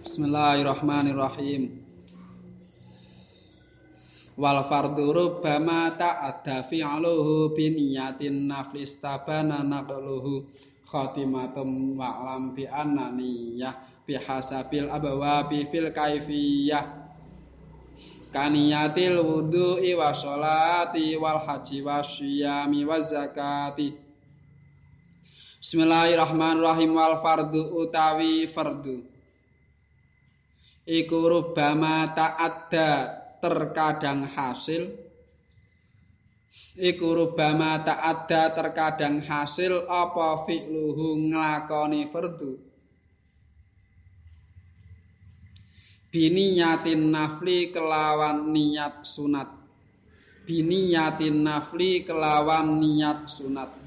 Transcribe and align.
Bismillahirrahmanirrahim. 0.00 1.76
Wal 4.32 4.64
fardhu 4.64 5.12
rubbama 5.12 5.92
ta'adda 5.92 6.64
fi'luhu 6.72 7.52
bi 7.52 7.68
niyatin 7.68 8.48
naflis 8.48 8.96
tabana 8.96 9.60
naqluhu 9.60 10.48
khatimatum 10.88 12.00
wa'lam 12.00 12.56
bi 12.56 12.64
annaniyah 12.64 13.76
bi 14.08 14.16
hasabil 14.16 14.88
abwabi 14.88 15.68
fil 15.68 15.92
kaifiyah. 15.92 17.12
Kaniyatil 18.32 19.20
wudu'i 19.20 19.92
wa 20.00 20.16
sholati 20.16 21.12
wal 21.20 21.44
haji 21.44 21.84
wa 21.84 22.00
syiyami 22.00 22.88
wa 22.88 22.96
zakati. 23.04 23.92
Bismillahirrahmanirrahim. 25.60 26.88
Wal 26.96 27.20
fardhu 27.20 27.84
utawi 27.84 28.48
fardhu 28.48 29.09
iku 30.90 31.30
rubama 31.30 32.10
ta'adda 32.10 32.90
terkadang 33.38 34.26
hasil. 34.26 34.90
Iku 36.74 37.08
rubama 37.14 37.78
ta'adda 37.86 38.58
terkadang 38.58 39.22
hasil. 39.22 39.86
Apa 39.86 40.42
fi'luhu 40.50 41.30
nglakoni 41.30 42.10
fardhu 42.10 42.58
biniyatin 46.10 47.14
nafli 47.14 47.70
kelawan 47.70 48.50
niat 48.50 49.06
sunat. 49.06 49.46
Biniyatin 50.42 51.46
nafli 51.46 52.02
kelawan 52.02 52.82
niat 52.82 53.30
sunat 53.30 53.79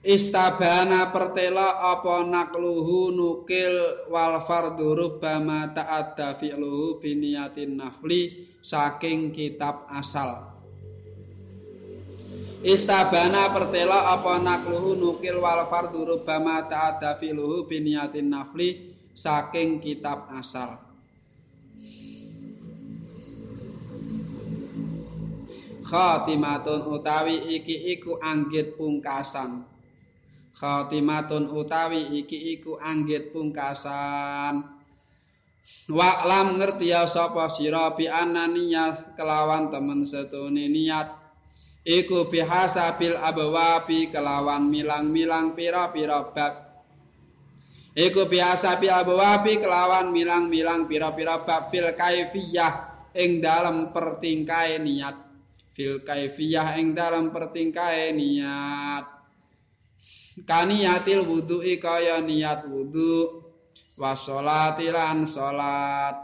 Istabana 0.00 1.12
pertela 1.12 1.92
apa 1.92 2.24
nakluhu 2.24 3.12
nukil 3.12 4.08
wal 4.08 4.40
fardhu 4.48 4.96
rubbama 4.96 5.76
ta'adda 5.76 6.40
fi'luhu 6.40 7.04
biniyatin 7.04 7.76
nafli 7.76 8.48
saking 8.64 9.28
kitab 9.28 9.84
asal. 9.92 10.56
Istabana 12.64 13.52
pertela 13.52 14.16
apa 14.16 14.40
nakluhu 14.40 14.96
nukil 14.96 15.36
wal 15.36 15.68
fardhu 15.68 16.16
rubbama 16.16 16.64
ta'adda 16.64 17.20
fi'luhu 17.20 17.68
biniyatin 17.68 18.32
nafli 18.32 18.96
saking 19.12 19.84
kitab 19.84 20.32
asal. 20.32 20.80
Khatimatun 25.84 26.88
utawi 26.88 27.52
iki 27.52 28.00
iku 28.00 28.16
anggit 28.24 28.80
pungkasan. 28.80 29.68
Khatimatun 30.60 31.48
utawi 31.48 32.20
iki 32.20 32.60
iku 32.60 32.76
anggit 32.76 33.32
pungkasan. 33.32 34.60
Wa'lam 35.88 36.60
ngerti 36.60 36.92
ya 36.92 37.08
sapa 37.08 37.48
sira 37.48 37.96
bi 37.96 38.04
ananiyah 38.04 39.16
kelawan 39.16 39.72
temen 39.72 40.04
setune 40.04 40.68
niat 40.68 41.08
iku 41.86 42.28
bihasabil 42.28 43.16
abwabi 43.16 44.12
kelawan 44.12 44.68
milang-milang 44.68 45.56
pira-pira 45.56 46.28
bab. 46.28 46.54
Iku 47.90 48.30
biasa 48.30 48.78
bil 48.78 48.92
abwabi 48.94 49.58
kelawan 49.58 50.14
milang-milang 50.14 50.86
pira-pira 50.86 51.42
bab 51.42 51.72
fil 51.74 51.90
kaifiyah 51.90 52.72
ing 53.16 53.42
dalam 53.42 53.90
pertingkae 53.90 54.78
niat 54.78 55.16
fil 55.74 56.04
kaifiyah 56.06 56.78
ing 56.78 56.94
dalam 56.94 57.34
pertingkae 57.34 58.14
niat 58.14 59.19
kaniyatil 60.46 61.24
wudu'i 61.26 61.80
kaya 61.80 62.20
niat 62.20 62.66
wudu. 62.68 63.42
Wa 64.00 64.16
sholatilan 64.16 65.28
sholat. 65.28 66.16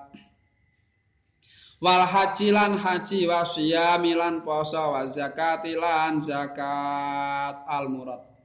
Wal 1.80 2.04
haji 2.08 2.50
lan 2.56 2.72
haji 2.78 3.28
wa 3.28 3.44
siyami 3.44 4.16
lan 4.16 4.40
poso 4.40 4.96
wa 4.96 5.04
zakatilan 5.04 6.24
zakat 6.24 7.56
al 7.68 7.84
murad 7.92 8.35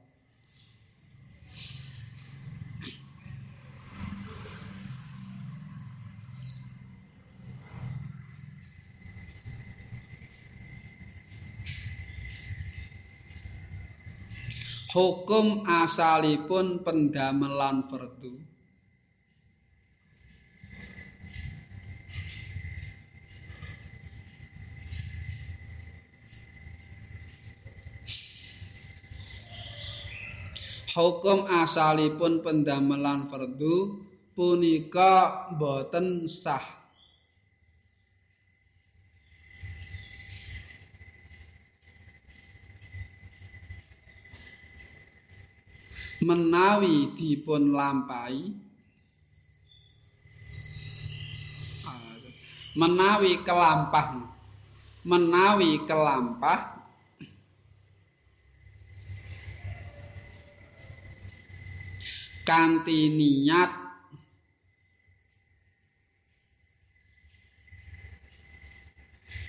hukum 14.92 15.64
asalipun 15.64 16.84
pendamelan 16.84 17.88
fardu. 17.88 18.36
Hukum 30.92 31.48
asalipun 31.48 32.44
pendamelan 32.44 33.32
fardu 33.32 34.04
punika 34.36 35.48
boten 35.56 36.28
sah 36.28 36.81
menawi 46.22 47.10
dipun 47.18 47.74
lampahi 47.74 48.54
menawi 52.78 53.42
kelampah 53.42 54.30
menawi 55.02 55.82
kelampah 55.84 56.78
kanthi 62.46 63.12
niat 63.12 63.70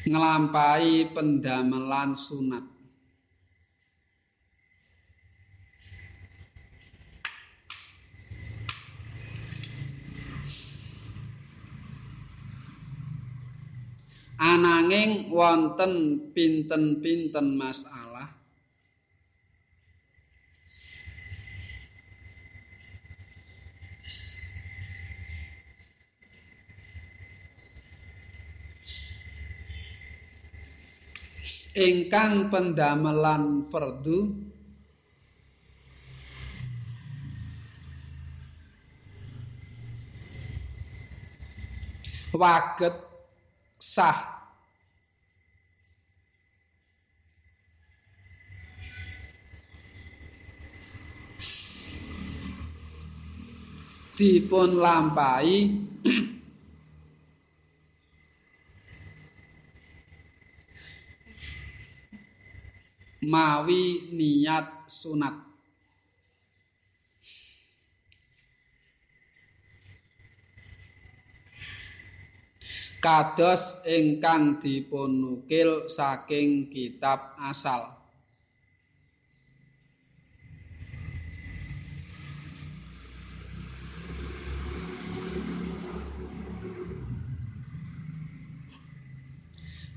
nglampahi 0.03 1.15
pendamelan 1.15 2.17
sunat 2.17 2.72
ananging 14.43 15.31
wonten 15.31 16.19
pinten-pinten 16.35 17.55
masalah 17.55 18.27
ingkang 31.71 32.51
pendamelan 32.51 33.71
fardu 33.71 34.27
waget 42.35 42.95
sah 43.79 44.32
dipun 54.13 54.77
lampahi 54.77 55.73
mawi 63.25 64.13
niat 64.13 64.85
sunat. 64.85 65.35
Kados 73.03 73.83
ingkang 73.83 74.63
dipun 74.63 75.19
nukil 75.19 75.91
saking 75.91 76.71
kitab 76.71 77.35
asal 77.35 78.02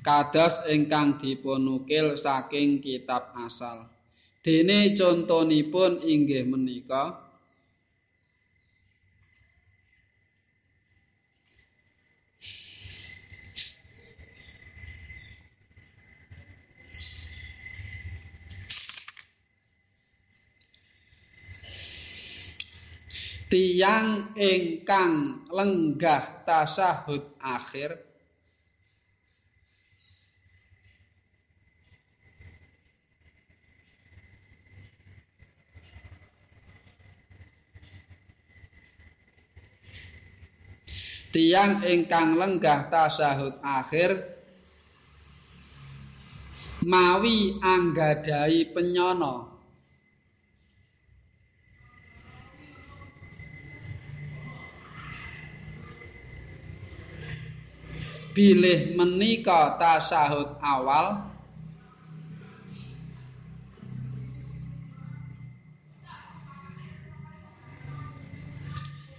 kados 0.06 0.62
ingkang 0.70 1.18
dipunukil 1.18 2.14
saking 2.14 2.78
kitab 2.78 3.34
asal. 3.34 3.90
Dene 4.38 4.94
contonipun 4.94 6.06
inggih 6.06 6.46
menika 6.46 7.18
tiyang 23.50 24.30
ingkang 24.38 25.42
lenggah 25.50 26.46
tasahud 26.46 27.34
akhir 27.42 28.05
tiyang 41.36 41.84
ingkang 41.84 42.40
lenggah 42.40 42.88
tasahud 42.88 43.60
akhir 43.60 44.24
mawi 46.80 47.60
anggadai 47.60 48.72
penyono 48.72 49.52
bilih 58.32 58.96
menika 58.96 59.76
tasahud 59.76 60.56
awal 60.64 61.25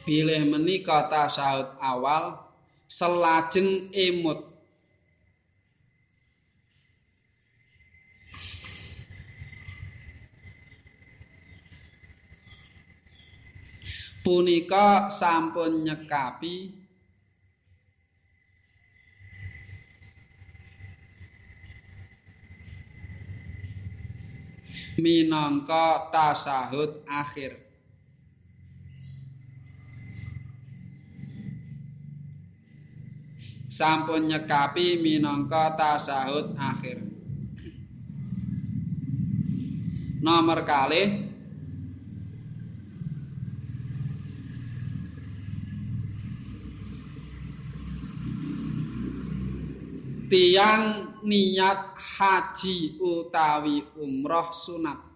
bilih 0.08 0.48
menika 0.48 1.12
tasawuf 1.12 1.76
awal 1.84 2.40
selajeng 2.88 3.92
emut 3.92 4.48
punika 14.24 15.12
sampun 15.12 15.84
nyekapi 15.84 16.72
minangka 24.96 26.08
tasahud 26.16 27.04
akhir 27.12 27.67
sampun 33.78 34.26
nyekapi 34.26 34.98
minangka 34.98 35.78
tasahud 35.78 36.58
akhir. 36.58 37.06
Nomor 40.18 40.66
kalih 40.66 41.30
tiang 50.26 51.14
niat 51.22 51.94
haji 52.18 52.98
utawi 52.98 53.86
umroh 53.94 54.50
sunat 54.50 55.07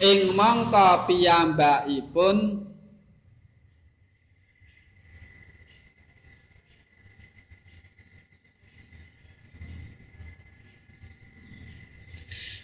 ing 0.00 0.32
mangka 0.32 1.04
piyambakipun 1.04 2.64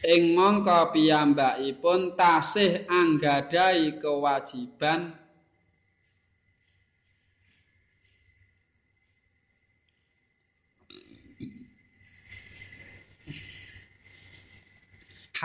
ing 0.00 0.22
mangka 0.32 0.96
piyambakipun 0.96 2.16
tasih 2.16 2.88
anggadhahi 2.88 4.00
kewajiban 4.00 5.25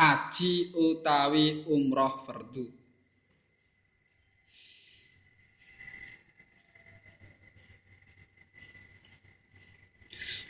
haji 0.02 0.74
utawi 0.74 1.62
umroh 1.70 2.26
fardhu. 2.26 2.66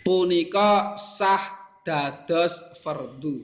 Punika 0.07 0.95
sah 0.95 1.43
dados 1.83 2.55
fardhu. 2.79 3.43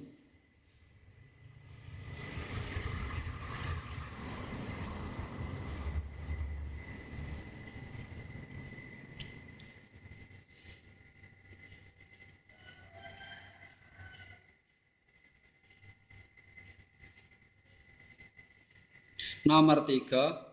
Nomor 19.48 19.88
tiga. 19.88 20.44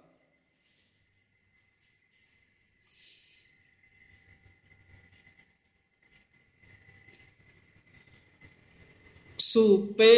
Supe 9.35 10.15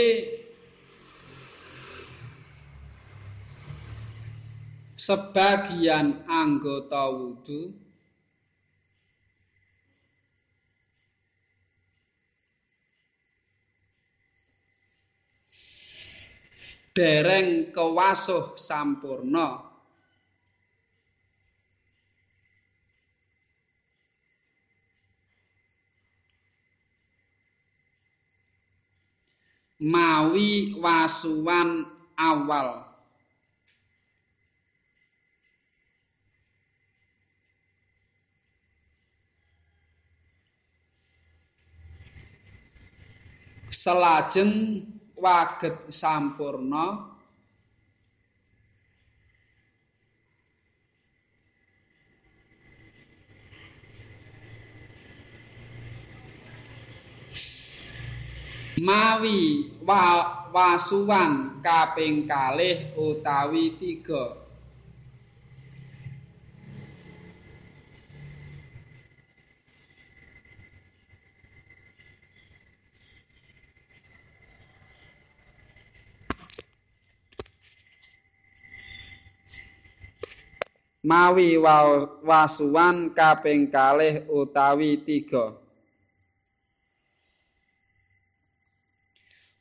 sebagian 5.01 6.21
anggota 6.29 7.09
wudhu 7.17 7.73
dereng 16.97 17.77
kewasuh 17.77 18.57
sampurna. 18.57 19.69
Mawi 29.77 30.73
wasuwan 30.81 31.85
awal. 32.17 32.89
Selajeng 43.69 44.81
waget 45.17 45.89
sampurna. 45.89 47.17
Mawi 58.77 59.73
wa 59.83 60.47
wasuwan 60.53 61.59
kaping 61.65 62.29
kalih 62.29 62.93
utawi 62.95 63.73
tiga 63.81 64.46
mawi 81.07 81.55
wasuwan 82.27 83.15
kaping 83.15 83.71
kalih 83.71 84.27
utawi 84.27 84.99
tiga. 85.07 85.55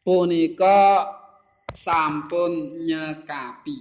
Punika 0.01 1.05
sampun 1.69 2.81
nyekapi. 2.81 3.77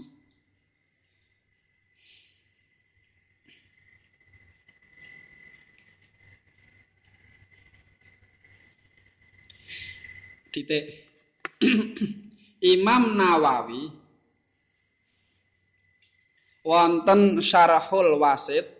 Titik. 10.52 10.84
Imam 12.74 13.16
Nawawi 13.16 14.03
wonten 16.64 17.38
syarahul 17.44 18.16
wasit. 18.18 18.74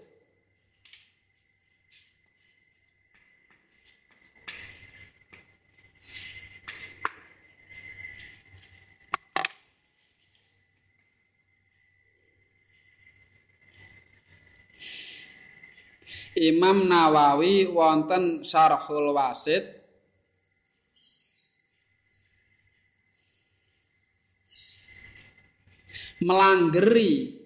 Imam 16.35 16.91
Nawawi 16.91 17.71
wonten 17.71 18.43
Syarhul 18.43 19.15
Wasit. 19.15 19.87
Melanggeri. 26.19 27.44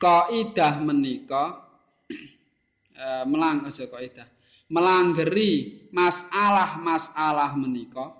Kaidah 0.00 0.80
menika 0.80 1.60
eh, 3.04 3.24
melang 3.28 3.68
aja 3.68 3.84
kaidah 3.84 4.40
melanggeri 4.70 5.82
masalah-masalah 5.90 7.58
menika. 7.58 8.14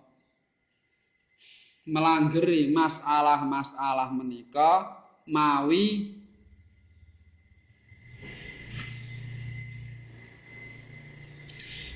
Melanggeri 1.87 2.71
masalah-masalah 2.71 4.13
menika 4.13 5.01
mawi 5.25 6.19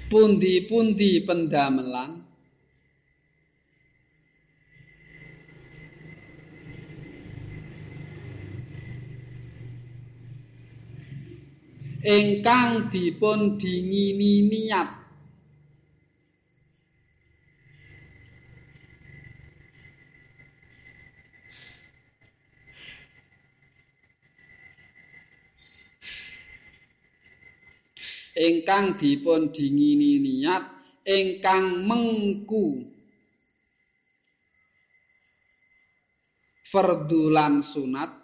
pundi-pundi 0.08 1.22
pendamelan 1.22 2.26
ingkang 12.04 12.92
dipun 12.92 13.56
dingini 13.56 14.44
niat 14.44 14.88
ingkang 28.36 29.00
dipun 29.00 29.48
dingini 29.48 30.20
niat 30.20 30.68
ingkang 31.08 31.88
mengku 31.88 32.84
fardulan 36.68 37.64
sunat 37.64 38.23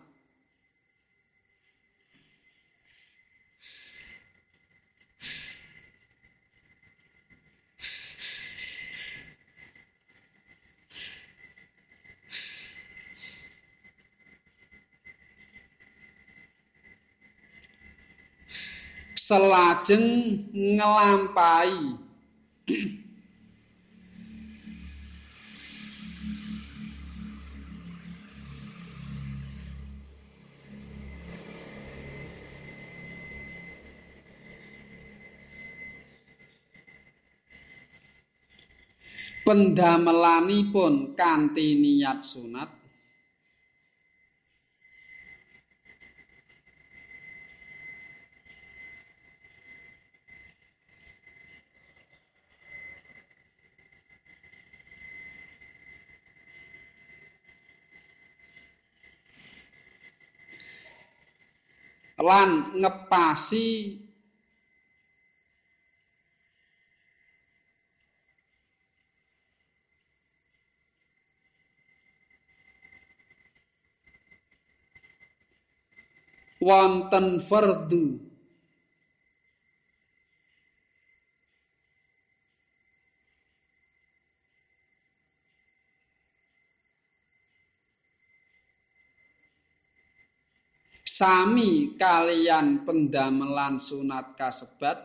selajeng 19.30 20.06
ngelampahi. 20.50 21.94
Pendamelanipun 39.46 41.14
kanthi 41.14 41.78
niat 41.78 42.22
sunat 42.22 42.79
lan 62.20 62.76
ngepasi 62.76 63.96
wonten 76.60 77.40
fardu 77.40 78.29
sami 91.20 92.00
kalian 92.00 92.88
pendamelan 92.88 93.76
sunat 93.76 94.40
kasebat. 94.40 94.96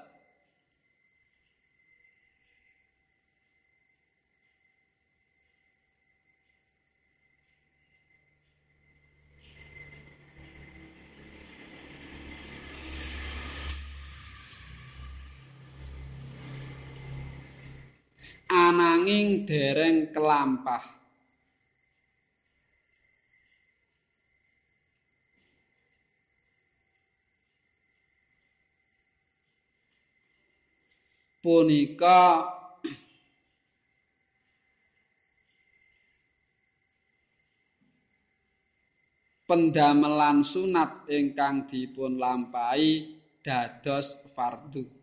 Ananging 18.48 19.44
dereng 19.44 20.16
kelampah 20.16 21.05
punika 31.46 32.42
pendamelan 39.46 40.42
sunat 40.42 41.06
ingkang 41.06 41.70
dipun 41.70 42.18
lampahi 42.18 43.22
dados 43.46 44.18
fardu 44.34 44.95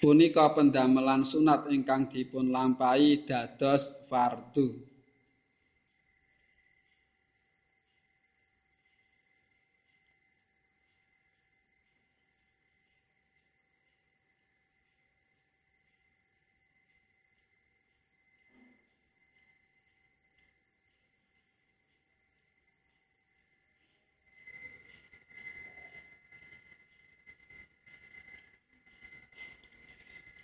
punika 0.00 0.52
pendamelan 0.52 1.24
sunat 1.24 1.68
ingkang 1.72 2.08
dipun 2.08 2.52
lampahi 2.52 3.24
dados 3.24 3.92
fardu. 4.08 4.87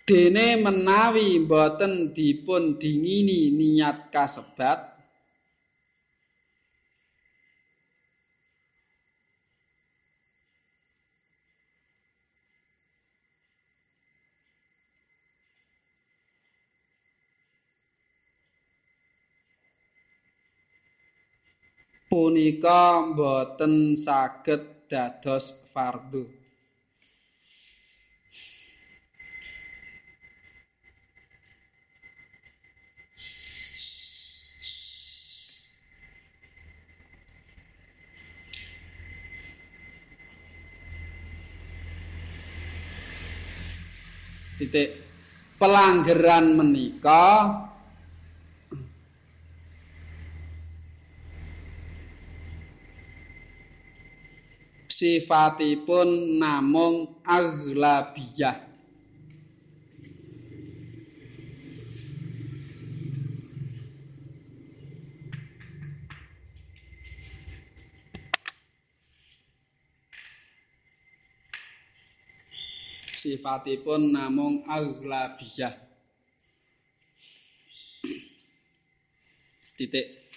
Dene 0.05 0.61
menawi 0.61 1.41
boten 1.41 2.13
dipun 2.13 2.77
dingini 2.77 3.49
niat 3.49 4.13
kasebat 4.13 4.93
punika 22.05 23.09
boten 23.17 23.97
saged 23.97 24.85
dados 24.85 25.57
fardhu 25.73 26.44
titik 44.55 45.03
pelanggaran 45.59 46.55
menika 46.55 47.51
sifatipun 54.91 56.39
namung 56.39 57.19
aghlabiyah 57.27 58.74
sifatipun 73.25 74.13
namung 74.13 74.61
aghlabiyah 74.69 75.73
titik. 79.81 80.29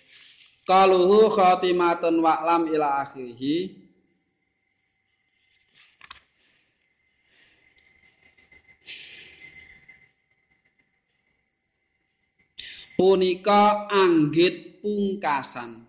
Kaluhu 0.65 1.29
khatimatun 1.29 2.25
wa'lam 2.25 2.73
ila 2.73 3.05
akhirih. 3.05 3.77
Punika 12.97 13.87
anggit 13.93 14.83
pungkasan 14.83 15.88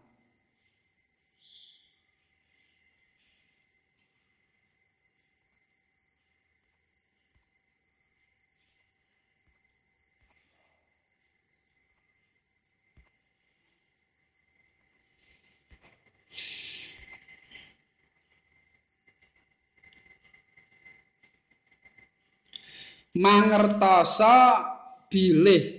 mangertosa 23.20 24.64
bilih. 25.12 25.76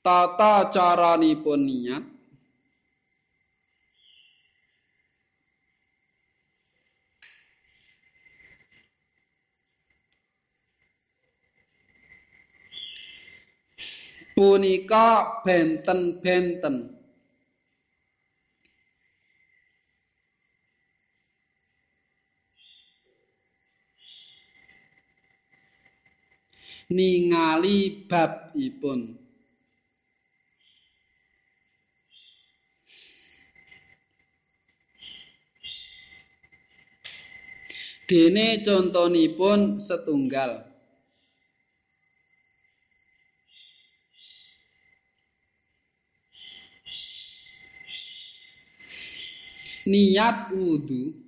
Tata 0.00 0.72
caranipun 0.72 1.60
niat. 1.68 2.04
Punika 14.32 15.42
benten-benten 15.42 16.97
ningali 26.88 28.08
babipun 28.08 29.18
dene 38.08 38.64
contonipun 38.64 39.76
setunggal. 39.76 40.64
Niat 49.88 50.52
wudu 50.52 51.27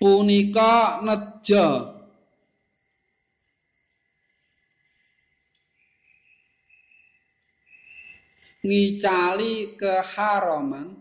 punika 0.00 1.04
neja. 1.04 1.92
Ngicali 8.60 9.76
keharaman 9.76 10.92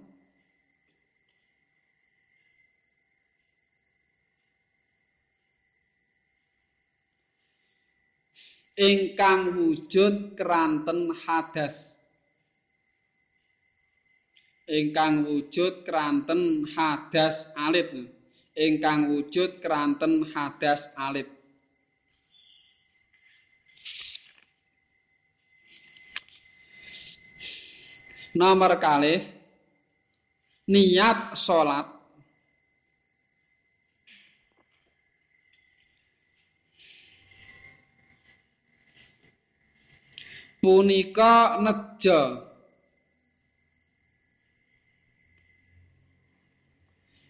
ingkang 8.80 9.60
wujud 9.60 10.40
keranten 10.40 11.12
hadas. 11.12 11.96
Ingkang 14.68 15.28
wujud 15.28 15.84
keranten 15.84 16.64
hadas 16.76 17.52
alit 17.60 18.19
ingkang 18.60 19.16
wujud 19.16 19.64
keranten 19.64 20.28
hadas 20.36 20.92
alif. 21.00 21.32
Nomor 28.36 28.76
kali 28.78 29.24
niat 30.70 31.34
salat 31.40 31.88
punika 40.62 41.58
neja 41.64 42.49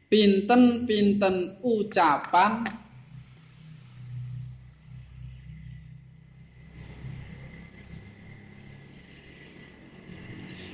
pinten-pinten 0.09 1.61
ucapan? 1.61 2.65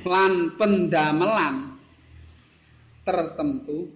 Lan 0.05 0.53
pendamelan 0.55 1.75
tertentu. 3.03 3.89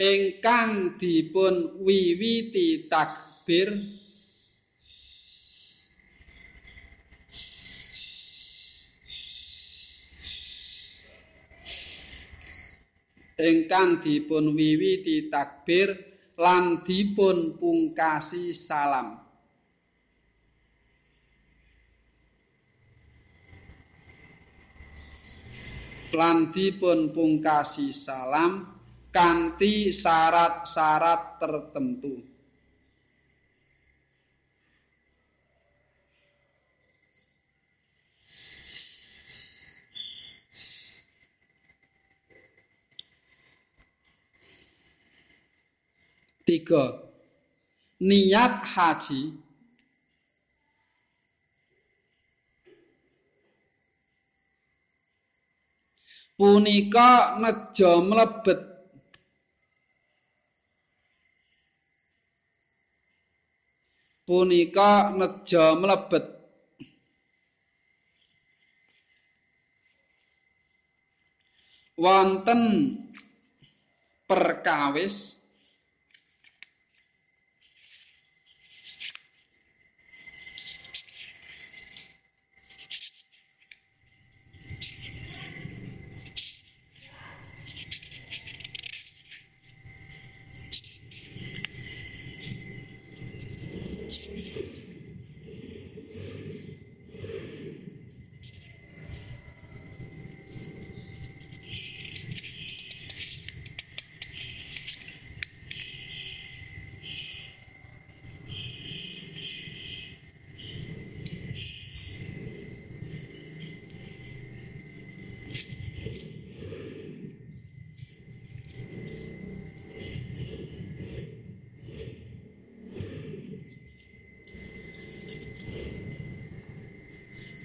Ingkang 0.00 0.96
dipun 0.96 1.84
wiwiti 1.84 2.88
takbir 2.88 3.99
ingkang 13.40 14.04
dipun 14.04 14.52
wiwiti 14.52 15.32
takbir 15.32 15.96
lan 16.36 16.84
dipun 16.84 17.56
pungkasi 17.56 18.52
salam. 18.52 19.16
Lan 26.10 26.50
dipun 26.50 27.14
pungkasi 27.14 27.94
salam 27.94 28.66
kanthi 29.14 29.94
syarat-syarat 29.94 31.38
tertentu 31.38 32.29
tiga. 46.50 47.06
Niat 48.02 48.66
haji. 48.74 49.22
Punika 56.34 57.38
neja 57.38 57.90
mlebet. 58.02 58.60
Punika 64.26 64.90
neja 65.14 65.64
mlebet. 65.78 66.26
Wonten 72.00 72.62
perkawis 74.24 75.39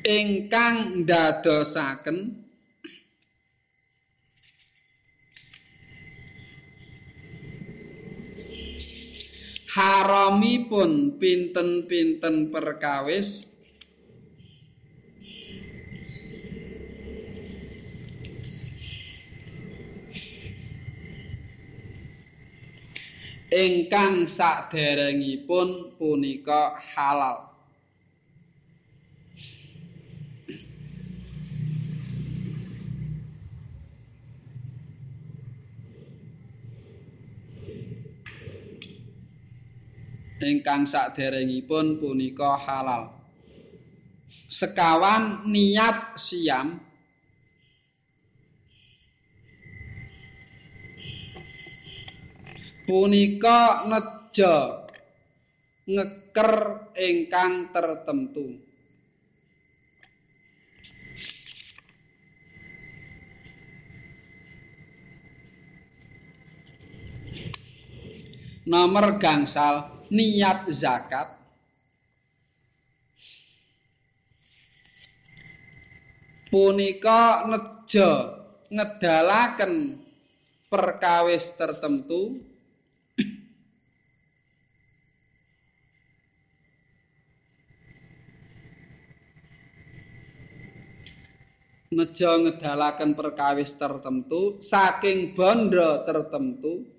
ingkang 0.06 1.02
ndadosaken. 1.02 2.46
Haramipun 9.76 11.20
pinten-pinten 11.20 12.54
perkawis? 12.54 13.50
Ingkang 23.52 24.28
saderengipun 24.32 25.96
punika 26.00 26.80
halal 26.80 27.55
ingkang 40.46 40.86
saderengipun 40.86 41.98
punika 41.98 42.54
halal. 42.54 43.10
Sekawan 44.46 45.50
niat 45.50 46.14
siam 46.22 46.78
punika 52.86 53.90
neja 53.90 54.86
ngeker 55.90 56.54
ingkang 56.94 57.74
tertentu. 57.74 58.62
Nomor 68.66 69.22
gangsal 69.22 69.95
niat 70.10 70.70
zakat. 70.70 71.34
Punika 76.50 77.44
neja 77.52 78.40
ngedalaken 78.72 80.00
perkawis 80.72 81.52
tertentu. 81.58 82.40
Neja 91.96 92.32
ngedalaken 92.40 93.16
perkawis 93.16 93.72
tertentu 93.76 94.60
saking 94.60 95.32
bondo 95.36 96.04
tertentu 96.04 96.95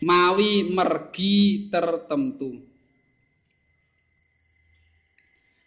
mawi 0.00 0.64
mergi 0.72 1.68
tertentu. 1.68 2.56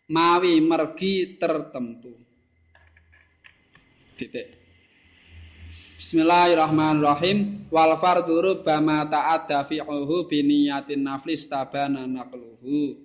Mawi 0.10 0.60
mergi 0.62 1.38
tertentu. 1.38 2.14
Titik. 4.18 4.48
Bismillahirrahmanirrahim. 5.98 7.70
Wal 7.74 7.98
fardhu 7.98 8.44
rubbama 8.44 9.08
ta'adda 9.10 9.66
fi'uhu 9.66 10.30
bi 10.30 10.46
niyatin 10.46 11.02
naflis 11.02 11.50
tabana 11.50 12.06
naqluhu. 12.06 13.00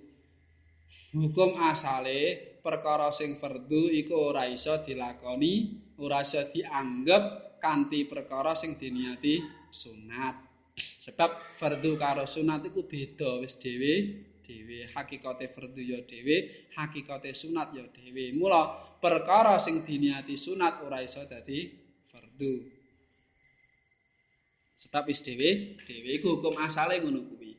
Hukum 1.09 1.57
asale 1.65 2.59
perkara 2.61 3.09
sing 3.09 3.41
fardhu 3.41 3.89
iku 3.89 4.29
ora 4.29 4.45
iso 4.45 4.77
dilakoni 4.85 5.73
ora 5.97 6.21
iso 6.21 6.45
dianggep 6.45 7.57
kanthi 7.57 8.05
perkara 8.05 8.53
sing 8.53 8.77
diniati 8.77 9.41
sunat 9.73 10.48
Sebab 10.99 11.55
fardu 11.55 11.95
karo 11.95 12.27
sunat 12.27 12.67
iku 12.67 12.83
beda 12.83 13.39
wis 13.39 13.55
dhewe 13.55 13.93
dhewe. 14.43 14.91
Hakikate 14.91 15.47
fardu 15.47 15.79
ya 15.79 16.03
dhewe, 16.03 16.67
hakikate 16.75 17.31
sunat 17.31 17.71
ya 17.71 17.87
dhewe. 17.87 18.35
Mula 18.35 18.67
perkara 18.99 19.55
sing 19.63 19.79
diniati 19.87 20.35
sunat 20.35 20.83
ora 20.83 20.99
iso 20.99 21.23
dadi 21.23 21.71
fardu. 22.11 22.67
Sebab 24.75 25.07
wis 25.07 25.23
dhewe 25.23 25.79
dhewe 25.87 26.09
iku 26.19 26.35
hukum 26.35 26.59
asale 26.59 26.99
ngono 26.99 27.23
kuwi. 27.31 27.55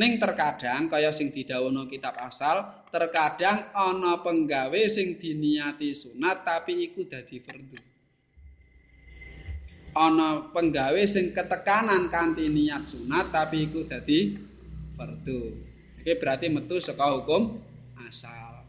Ning 0.00 0.16
terkadang 0.16 0.88
kaya 0.88 1.12
sing 1.12 1.28
didhawuhna 1.28 1.84
kitab 1.84 2.16
asal, 2.16 2.88
terkadang 2.88 3.76
ana 3.76 4.24
penggawe 4.24 4.80
sing 4.88 5.20
diniati 5.20 5.92
sunat 5.92 6.48
tapi 6.48 6.80
iku 6.88 7.04
dadi 7.04 7.44
fardu. 7.44 7.89
Ana 9.94 10.50
penggawe 10.54 11.02
sing 11.06 11.34
ketekanan 11.34 12.06
kanthi 12.10 12.46
niat 12.46 12.86
sunat 12.86 13.34
tapi 13.34 13.66
iku 13.66 13.86
dadi 13.86 14.38
fardu. 14.94 15.40
Iki 16.00 16.12
berarti 16.16 16.46
metu 16.48 16.78
saka 16.80 17.10
hukum 17.12 17.58
asal. 18.06 18.62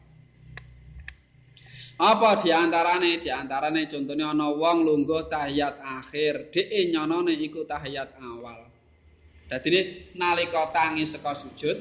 Apa 2.01 2.41
diantarane? 2.41 3.21
Diantarane 3.21 3.85
contohnya 3.85 4.33
ana 4.33 4.49
wong 4.49 4.89
lungguh 4.89 5.29
tahiyat 5.29 5.77
akhir, 6.01 6.49
dhek 6.49 6.89
nyonone 6.89 7.37
iku 7.37 7.61
tahiyat 7.69 8.17
awal. 8.17 8.65
Dadi 9.45 10.09
nalika 10.17 10.73
tangi 10.73 11.05
saka 11.05 11.37
sujud, 11.37 11.77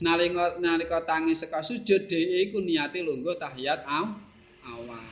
nalika 0.00 0.56
nalika 0.56 1.04
tangi 1.04 1.36
saka 1.36 1.60
sujud 1.60 2.08
dhek 2.08 2.48
iku 2.48 2.64
niate 2.64 3.04
lungguh 3.04 3.36
tahiyat 3.36 3.84
awal. 3.84 5.09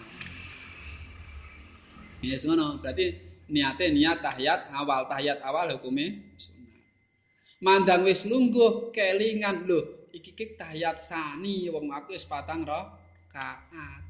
Ya 2.19 2.35
yes, 2.35 2.43
ngono, 2.51 2.83
berarti 2.83 3.15
niate 3.47 3.95
niat 3.95 4.19
tahiyat 4.19 4.75
awal, 4.75 5.07
tahiyat 5.07 5.39
awal 5.39 5.79
hukume 5.79 6.35
sunat. 6.35 6.83
Mandang 7.63 8.03
wis 8.03 8.27
lungguh 8.27 8.91
kelingan 8.91 9.71
lho, 9.71 10.11
iki 10.11 10.35
iki 10.35 10.59
tahiyat 10.59 10.99
sani 10.99 11.71
wong 11.71 11.95
aku 11.95 12.19
wis 12.19 12.27
patang 12.27 12.67
rakaat. 12.67 14.03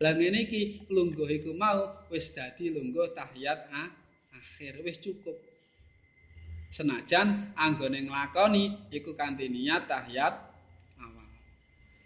Lah 0.00 0.12
ngene 0.16 0.48
iki 0.48 0.88
lungguh 0.88 1.28
iku 1.40 1.56
mau 1.56 2.08
wis 2.12 2.28
dadi 2.32 2.72
lungguh 2.72 3.16
tahiyat 3.16 3.72
akhir 4.36 4.84
wis 4.84 5.00
cukup. 5.00 5.36
Senajan 6.70 7.56
anggone 7.56 8.04
nglakoni 8.04 8.92
iku 8.92 9.16
kanthi 9.16 9.48
niat 9.48 9.88
tahiyat 9.88 10.34
awal. 11.00 11.28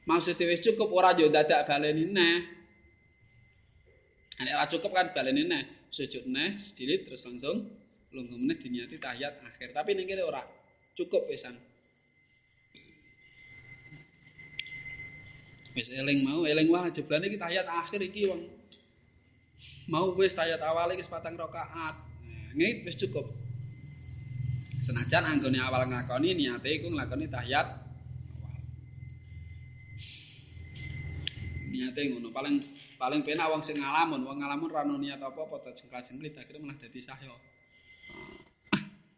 Maksudnya 0.06 0.46
wis 0.46 0.62
cukup 0.62 0.94
ora 0.94 1.10
yo 1.18 1.26
dadak 1.26 1.66
baleni 1.66 2.06
neh. 2.06 2.53
Nek 4.34 4.50
ora 4.50 4.66
cukup 4.66 4.90
kan 4.90 5.06
baleni 5.14 5.46
neh, 5.46 5.62
sujud 5.94 6.26
neh, 6.26 6.58
sedilit 6.58 7.06
terus 7.06 7.22
langsung 7.22 7.70
lungguh 8.10 8.38
meneh 8.38 8.58
diniati 8.58 8.98
tahiyat 8.98 9.38
akhir. 9.46 9.70
Tapi 9.70 9.94
ning 9.94 10.10
kene 10.10 10.26
ora 10.26 10.42
cukup 10.98 11.30
pisan. 11.30 11.54
Wis 15.74 15.90
eling 15.90 16.22
mau, 16.22 16.46
eling 16.46 16.70
wah 16.70 16.86
jeblane 16.90 17.30
iki 17.30 17.38
tahiyat 17.38 17.66
akhir 17.66 18.02
iki 18.02 18.30
wong. 18.30 18.42
Mau 19.90 20.14
wis 20.18 20.34
tahiyat 20.34 20.62
awal 20.62 20.90
iki 20.94 21.02
sepatang 21.02 21.38
rakaat. 21.38 21.94
Nah, 22.26 22.50
ngene 22.58 22.86
wis 22.86 22.98
cukup. 22.98 23.26
Senajan 24.82 25.26
anggone 25.26 25.58
awal 25.62 25.86
ngakoni 25.86 26.34
niate 26.34 26.74
iku 26.74 26.90
nglakoni 26.90 27.30
tahiyat 27.30 27.66
awal. 27.70 28.54
Niate 31.70 32.00
ngono 32.10 32.30
paling 32.34 32.73
paling 33.00 33.26
penak 33.26 33.50
wong 33.50 33.62
sing 33.62 33.78
ngalamun 33.78 34.22
wong 34.22 34.38
ngalamun 34.38 34.68
ra 34.70 34.82
ono 34.86 34.96
niat 34.98 35.18
apa-apa 35.18 35.66
ta 35.66 35.70
jengkal-jengklit 35.74 36.38
akhirnya 36.38 36.60
malah 36.62 36.78
dadi 36.78 37.00
sahya 37.02 37.34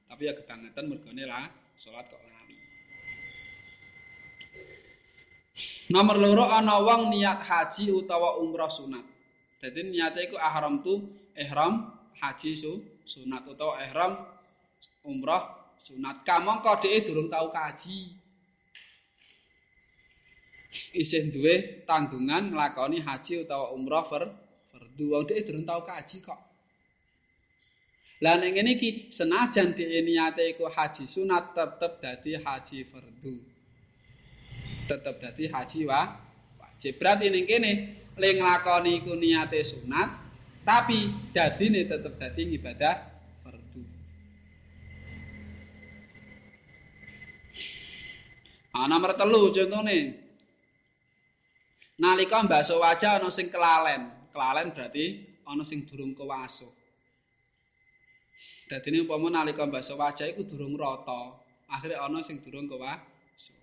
tapi 0.07 0.23
ya 0.31 0.33
kebangetan 0.33 0.87
mergone 0.89 1.25
lah 1.27 1.51
salat 1.77 2.09
kok 2.09 2.23
lali. 2.23 2.57
Nomor 5.93 6.17
loro 6.19 6.45
ana 6.49 6.81
wong 6.83 7.12
niat 7.12 7.45
haji 7.45 7.93
utawa 7.93 8.41
umrah 8.41 8.71
sunat. 8.71 9.05
Dadi 9.61 9.93
niate 9.93 10.25
iku 10.31 10.39
ihram 10.39 10.81
tu 10.81 11.11
ihram 11.37 11.93
haji 12.17 12.51
su 12.57 12.73
sunat 13.05 13.45
utawa 13.45 13.83
ihram 13.83 14.25
umrah 15.05 15.75
sunat. 15.83 16.23
Kamangka 16.25 16.81
dhek 16.81 17.11
durung 17.11 17.29
tau 17.29 17.51
kaji 17.51 18.15
isih 20.97 21.29
duwe 21.33 21.85
tanggungan 21.89 22.53
nglakoni 22.53 23.01
haji 23.01 23.45
utawa 23.45 23.73
umrah 23.77 24.05
fardu. 24.07 25.05
wong 25.12 25.25
dhewe 25.29 25.41
durung 25.45 25.65
tau 25.69 25.85
kaji 25.85 26.25
kok 26.25 26.41
Lah 28.25 28.41
nek 28.41 28.57
ngene 28.57 28.81
iki 28.81 29.12
senajan 29.12 29.77
dhewe 29.77 30.01
niate 30.01 30.41
iku 30.57 30.73
haji 30.73 31.05
sunat 31.05 31.53
tetep 31.53 32.01
dadi 32.01 32.33
haji 32.41 32.79
fardu. 32.89 33.35
tetep 34.89 35.15
dadi 35.21 35.45
haji 35.53 35.81
wa 35.85 36.01
wajib 36.61 36.97
berarti 36.97 37.27
ning 37.29 37.45
kene 37.45 37.73
le 38.17 38.29
nglakoni 38.41 39.05
iku 39.05 39.12
niate 39.12 39.61
sunat 39.61 40.09
tapi 40.65 41.31
dadine 41.37 41.85
tetep 41.85 42.17
dadi 42.17 42.43
ibadah 42.57 42.97
fardhu 43.45 43.85
Ana 48.77 48.85
ah, 48.85 48.87
nomor 48.93 49.12
telu 49.17 49.53
contone 49.53 50.26
Nalika 51.97 52.45
mbasuh 52.45 52.77
wajah 52.77 53.17
ana 53.17 53.33
sing 53.33 53.49
kelalen. 53.49 54.13
Kelalen 54.29 54.69
berarti 54.77 55.25
ana 55.49 55.65
sing 55.65 55.89
durung 55.89 56.13
kewasuh. 56.13 56.69
Dadine 58.69 59.01
umpama 59.07 59.33
nalika 59.33 59.65
mbasuh 59.65 59.97
wajah 59.97 60.29
iku 60.29 60.45
durung 60.45 60.77
rata, 60.77 61.33
akhire 61.73 61.97
ana 61.97 62.21
sing 62.21 62.45
durung 62.45 62.69
kewasuh. 62.69 63.57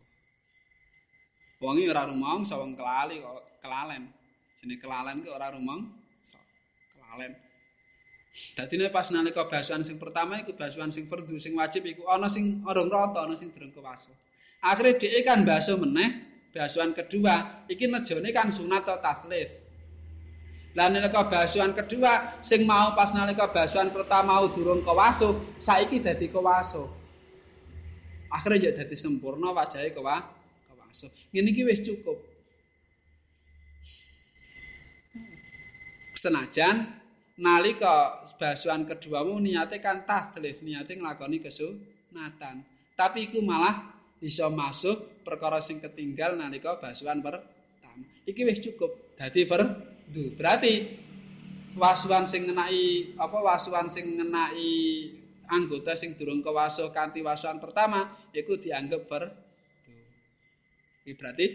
Wong 1.61 1.77
iki 1.77 1.93
ora 1.93 2.09
rumong 2.09 2.41
sawang 2.41 2.73
kelali 2.73 3.21
kok 3.21 3.61
kelalen. 3.61 4.09
Jenenge 4.57 4.81
kelalen 4.81 5.21
ki 5.21 5.29
ora 5.29 5.53
rumong 5.53 5.93
kelalen. 6.97 7.37
Dadine 8.57 8.89
pas 8.89 9.13
nalika 9.13 9.45
basuhan 9.45 9.85
sing 9.85 10.01
pertama 10.01 10.41
iku 10.41 10.57
basuhan 10.57 10.89
sing 10.89 11.05
fardhu 11.05 11.37
sing 11.37 11.53
wajib 11.53 11.85
iku 11.85 12.09
ana 12.09 12.25
sing 12.33 12.65
urung 12.65 12.89
rata, 12.89 13.29
ana 13.29 13.37
sing 13.37 13.53
durung 13.53 13.69
kewasuh. 13.69 14.15
Akhire 14.65 14.97
dhek 14.97 15.21
kan 15.21 15.45
basuh 15.45 15.77
meneh 15.77 16.32
basuhan 16.53 16.93
kedua 16.93 17.65
iki 17.65 17.89
nejone 17.89 18.29
kan 18.29 18.53
sunat 18.53 18.85
atau 18.85 19.01
taslif. 19.01 19.49
Lah 20.73 20.89
nalika 20.89 21.25
basuhan 21.25 21.73
kedua 21.73 22.41
sing 22.41 22.65
mau 22.65 22.93
pas 22.97 23.13
nalika 23.13 23.49
basuhan 23.49 23.89
pertama 23.93 24.37
mau 24.37 24.49
durung 24.49 24.85
kewasuh, 24.85 25.57
saiki 25.57 26.01
dadi 26.01 26.29
kewasuh. 26.29 26.85
Akhire 28.33 28.57
yo 28.57 28.71
dadi 28.73 28.97
sempurna 28.97 29.53
wajahe 29.53 29.93
kewa 29.93 30.21
kewasuh. 30.69 31.09
Ngene 31.33 31.49
iki 31.53 31.61
wis 31.65 31.81
cukup. 31.81 32.17
Senajan 36.17 36.89
nalika 37.37 38.25
basuhan 38.41 38.89
keduamu 38.89 39.37
niate 39.41 39.77
kan 39.77 40.05
taslif, 40.09 40.57
niate 40.65 40.97
nglakoni 40.97 41.37
kesunatan. 41.37 42.65
Tapi 42.97 43.29
iku 43.29 43.45
malah 43.45 43.92
bisa 44.23 44.47
masuk 44.47 45.19
perkara 45.27 45.59
sing 45.59 45.83
ketinggal 45.83 46.39
nalika 46.39 46.79
basuhan 46.79 47.19
pertama. 47.19 47.51
Iki 48.23 48.41
wis 48.47 48.63
cukup. 48.63 49.19
Dadi 49.19 49.43
fardhu. 49.43 50.31
Berarti 50.39 50.73
wasuhan 51.75 52.23
sing 52.23 52.47
ngenai 52.47 53.19
apa 53.19 53.37
wasuhan 53.43 53.91
sing 53.91 54.15
ngenai 54.15 54.71
anggota 55.51 55.91
sing 55.99 56.15
durung 56.15 56.39
kewasuh 56.39 56.95
kanthi 56.95 57.19
wasuhan 57.19 57.59
pertama 57.59 58.15
iku 58.31 58.55
dianggap 58.55 59.11
fardhu. 59.11 59.35
Iki 61.03 61.19
berarti 61.19 61.45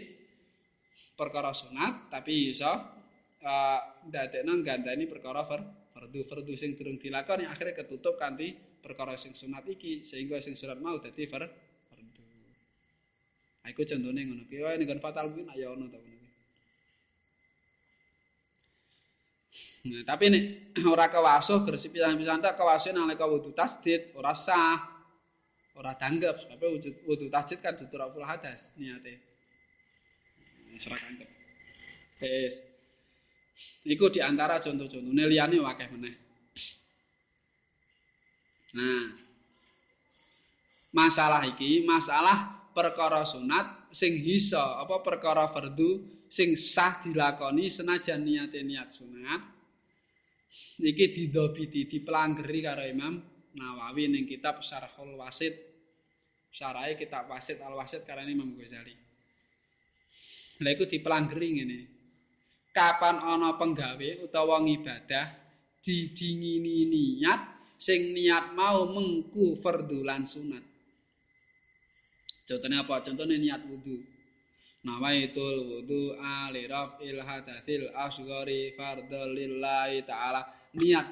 perkara 1.17 1.57
sunat 1.57 2.13
tapi 2.13 2.53
iso 2.53 2.69
uh, 2.69 3.81
ndadekno 4.05 4.61
gandani 4.61 5.09
perkara 5.09 5.41
fardhu 5.41 6.21
fardhu 6.29 6.53
sing 6.53 6.77
durung 6.77 7.01
dilakoni 7.01 7.49
akhirnya 7.49 7.81
ketutup 7.81 8.21
kanthi 8.21 8.53
perkara 8.77 9.17
sing 9.17 9.33
sunat 9.33 9.65
iki 9.65 10.05
sehingga 10.05 10.37
sing 10.37 10.53
sunat 10.53 10.77
mau 10.77 11.01
dadi 11.01 11.25
fardhu. 11.25 11.68
Nah, 13.63 13.67
iku 13.71 13.83
contone 13.83 14.21
ngono 14.23 14.43
ki. 14.47 14.55
Wae 14.63 14.75
ning 14.79 14.87
fatal 15.03 15.31
kuwi 15.31 15.43
ya 15.55 15.71
ono 15.71 15.87
to 15.91 15.99
ngono 15.99 16.17
Nah, 19.79 20.03
tapi 20.03 20.27
nek 20.27 20.43
ora 20.83 21.07
kewasuh 21.07 21.63
gresik 21.63 21.95
pisan-pisan 21.95 22.43
tak 22.43 22.59
kewasuh 22.59 22.91
nalika 22.91 23.23
wudu 23.23 23.55
tasdid 23.55 24.11
ora 24.11 24.35
sah. 24.35 24.75
Ora 25.79 25.95
tanggap 25.95 26.35
sebab 26.35 26.67
wudu 27.07 27.31
tasdid 27.31 27.63
kan 27.63 27.79
dudu 27.79 27.95
hadas 28.19 28.75
niate. 28.75 29.23
Ora 30.75 30.97
tanggap. 30.99 31.29
Wis. 32.19 32.55
Iku 33.87 34.11
di 34.11 34.19
antara 34.19 34.59
contoh-contohne 34.59 35.23
liyane 35.31 35.63
akeh 35.63 35.87
meneh. 35.95 36.15
Nah. 38.75 39.07
Masalah 40.89 41.45
iki, 41.45 41.85
masalah 41.85 42.58
perkara 42.79 43.27
sunat 43.27 43.91
sing 43.91 44.23
bisa 44.23 44.79
apa 44.79 45.03
perkara 45.03 45.51
fardu 45.51 46.23
sing 46.31 46.55
sah 46.55 47.03
dilakoni 47.03 47.67
senajan 47.67 48.23
niate 48.23 48.63
niat 48.63 48.95
sunat. 48.95 49.41
Iki 50.79 51.05
didobiti 51.11 51.83
dipelanggeri 51.83 52.59
karo 52.63 52.87
Imam 52.87 53.19
Nawawi 53.59 54.07
ning 54.07 54.23
kitab 54.23 54.63
Syarhul 54.63 55.19
Wasit 55.19 55.51
Syarahe 56.49 56.95
kitab 56.95 57.27
Wasit 57.27 57.59
Al 57.59 57.75
Wasit 57.75 58.07
karena 58.07 58.31
Imam 58.31 58.55
Ghazali. 58.55 58.95
Lha 60.63 60.69
iku 60.71 60.87
dipelanggeri 60.87 61.47
ngene. 61.59 61.79
Kapan 62.71 63.19
ana 63.19 63.59
penggawe 63.59 64.23
utawa 64.23 64.63
ngibadah 64.63 65.25
didingini 65.83 66.87
niat 66.87 67.41
sing 67.75 68.15
niat 68.15 68.55
mau 68.55 68.87
mengku 68.87 69.59
fardhu 69.59 69.99
lan 70.05 70.23
sunat. 70.23 70.68
Contohnya 72.49 72.81
apa? 72.81 73.05
Contohnya 73.05 73.37
niat 73.37 73.61
wudhu. 73.69 74.01
Nawaitul 74.81 75.69
wudhu 75.69 76.17
ali 76.17 76.65
raf'il 76.65 77.21
hadatsil 77.21 77.93
asghari 77.93 78.73
fardhu 78.73 79.21
lillahi 79.37 80.01
ta'ala. 80.01 80.49
Niat 80.73 81.07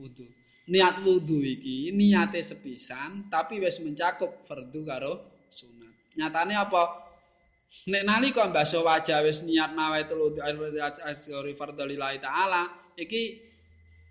wudhu. 0.00 0.24
Niat 0.72 1.04
wudhu 1.04 1.44
iki 1.44 1.92
niate 1.92 2.40
sepisan 2.40 3.28
tapi 3.28 3.60
wis 3.60 3.76
mencakup 3.84 4.48
fardhu 4.48 4.80
karo 4.88 5.44
sunat. 5.52 6.16
Nyatane 6.16 6.56
apa? 6.56 7.12
Nek 7.92 8.02
nalika 8.08 8.48
mbasuh 8.48 8.80
wajah 8.80 9.20
wis 9.20 9.44
niat 9.44 9.76
nawaitul 9.76 10.32
wudhu 10.32 10.40
asghari 11.04 11.52
fardhu 11.60 11.84
lillahi 11.84 12.24
ta'ala, 12.24 12.72
iki 12.96 13.36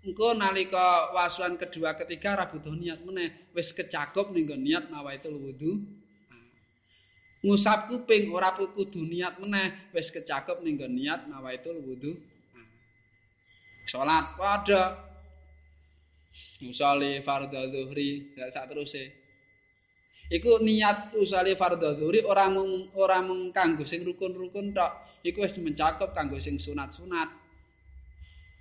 engko 0.06 0.38
nalika 0.38 1.10
wasuan 1.12 1.58
kedua 1.58 1.98
ketiga 1.98 2.38
ra 2.38 2.46
butuh 2.46 2.72
niat 2.72 3.02
meneh 3.02 3.50
wis 3.52 3.74
kecakup 3.74 4.30
ning 4.32 4.48
niat 4.48 4.88
nawaitul 4.88 5.34
wudhu 5.36 5.99
ngusap 7.40 7.88
kuping 7.88 8.28
ora 8.32 8.52
kudu 8.52 9.00
niat 9.00 9.40
meneh 9.40 9.92
wis 9.96 10.12
kecakup 10.12 10.60
ning 10.60 10.76
niat 10.76 11.24
nawaitul 11.28 11.80
wudhu 11.80 12.12
salat 13.88 14.36
padha 14.36 15.10
musali 16.60 17.24
fardhu 17.24 17.60
zuhri 17.72 18.36
sak 18.36 18.68
teruse 18.68 19.20
iku 20.30 20.62
niat 20.62 21.16
usali 21.18 21.58
fardhu 21.58 21.90
zuhri 21.98 22.20
ora 22.22 22.46
mung 22.52 22.92
ora 22.94 23.18
mung 23.24 23.50
kanggo 23.50 23.82
sing 23.82 24.06
rukun-rukun 24.06 24.70
tok. 24.70 25.10
Iku 25.20 25.44
wis 25.44 25.60
mencakup 25.60 26.16
kanggo 26.16 26.40
sing 26.40 26.56
sunat-sunat. 26.56 27.28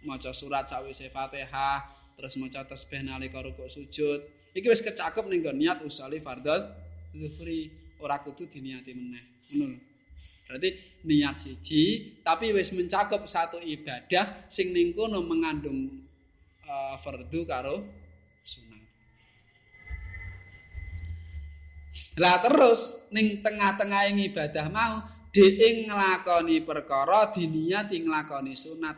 Maca 0.04 0.32
surat 0.36 0.68
sawise 0.68 1.08
Fatihah, 1.12 1.88
terus 2.20 2.36
maca 2.36 2.68
tasbih 2.68 3.04
nalika 3.04 3.40
rukuk 3.40 3.72
sujud. 3.72 4.28
Iki 4.52 4.68
wis 4.68 4.84
kecakup 4.84 5.32
ning 5.32 5.40
niat 5.46 5.80
usali 5.86 6.20
fardhu 6.20 6.52
zuhri, 7.16 7.72
ora 8.00 8.20
kudu 8.24 8.48
diniati 8.48 8.92
meneh. 8.96 9.26
Ngono 9.56 9.90
Berarti 10.50 10.70
niat 11.06 11.38
siji 11.38 12.18
tapi 12.26 12.50
wis 12.50 12.74
mencakup 12.74 13.30
satu 13.30 13.62
ibadah 13.62 14.50
sing 14.50 14.74
ning 14.74 14.98
kono 14.98 15.22
mengandung 15.22 16.10
uh, 16.66 16.98
fardhu 17.06 17.46
karo 17.46 17.86
sunat. 18.42 18.82
Lah 22.18 22.42
terus 22.42 22.98
ning 23.14 23.46
tengah-tengah 23.46 24.10
ibadah 24.10 24.66
mau 24.74 25.06
dhek 25.30 25.86
nglakoni 25.86 26.66
perkara 26.66 27.30
diniati 27.30 28.02
nglakoni 28.02 28.58
sunat. 28.58 28.98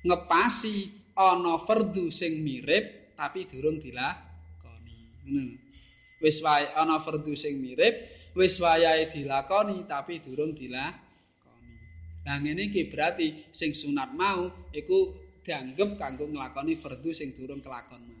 ngepasi 0.00 0.76
ana 1.12 1.60
fardhu 1.60 2.08
sing 2.08 2.40
mirip 2.40 3.16
tapi 3.16 3.48
durung 3.48 3.80
dilakoni. 3.80 5.24
Ngono. 5.24 5.69
Wis 6.20 6.44
wae 6.44 6.68
ana 6.76 7.00
fardhu 7.00 7.32
sing 7.32 7.64
mirip, 7.64 7.96
wis 8.36 8.60
wayahe 8.60 9.08
dilakoni 9.08 9.88
tapi 9.88 10.20
durung 10.20 10.52
dilakoni. 10.52 11.74
Lah 12.28 12.36
ngene 12.36 12.68
iki 12.68 12.92
berarti 12.92 13.48
sing 13.48 13.72
sunat 13.72 14.12
mau 14.12 14.52
iku 14.70 15.16
dianggep 15.40 15.96
kanggo 15.96 16.28
nglakoni 16.28 16.76
fardhu 16.76 17.16
sing 17.16 17.32
durung 17.32 17.64
kelakon 17.64 18.04
mau. 18.04 18.20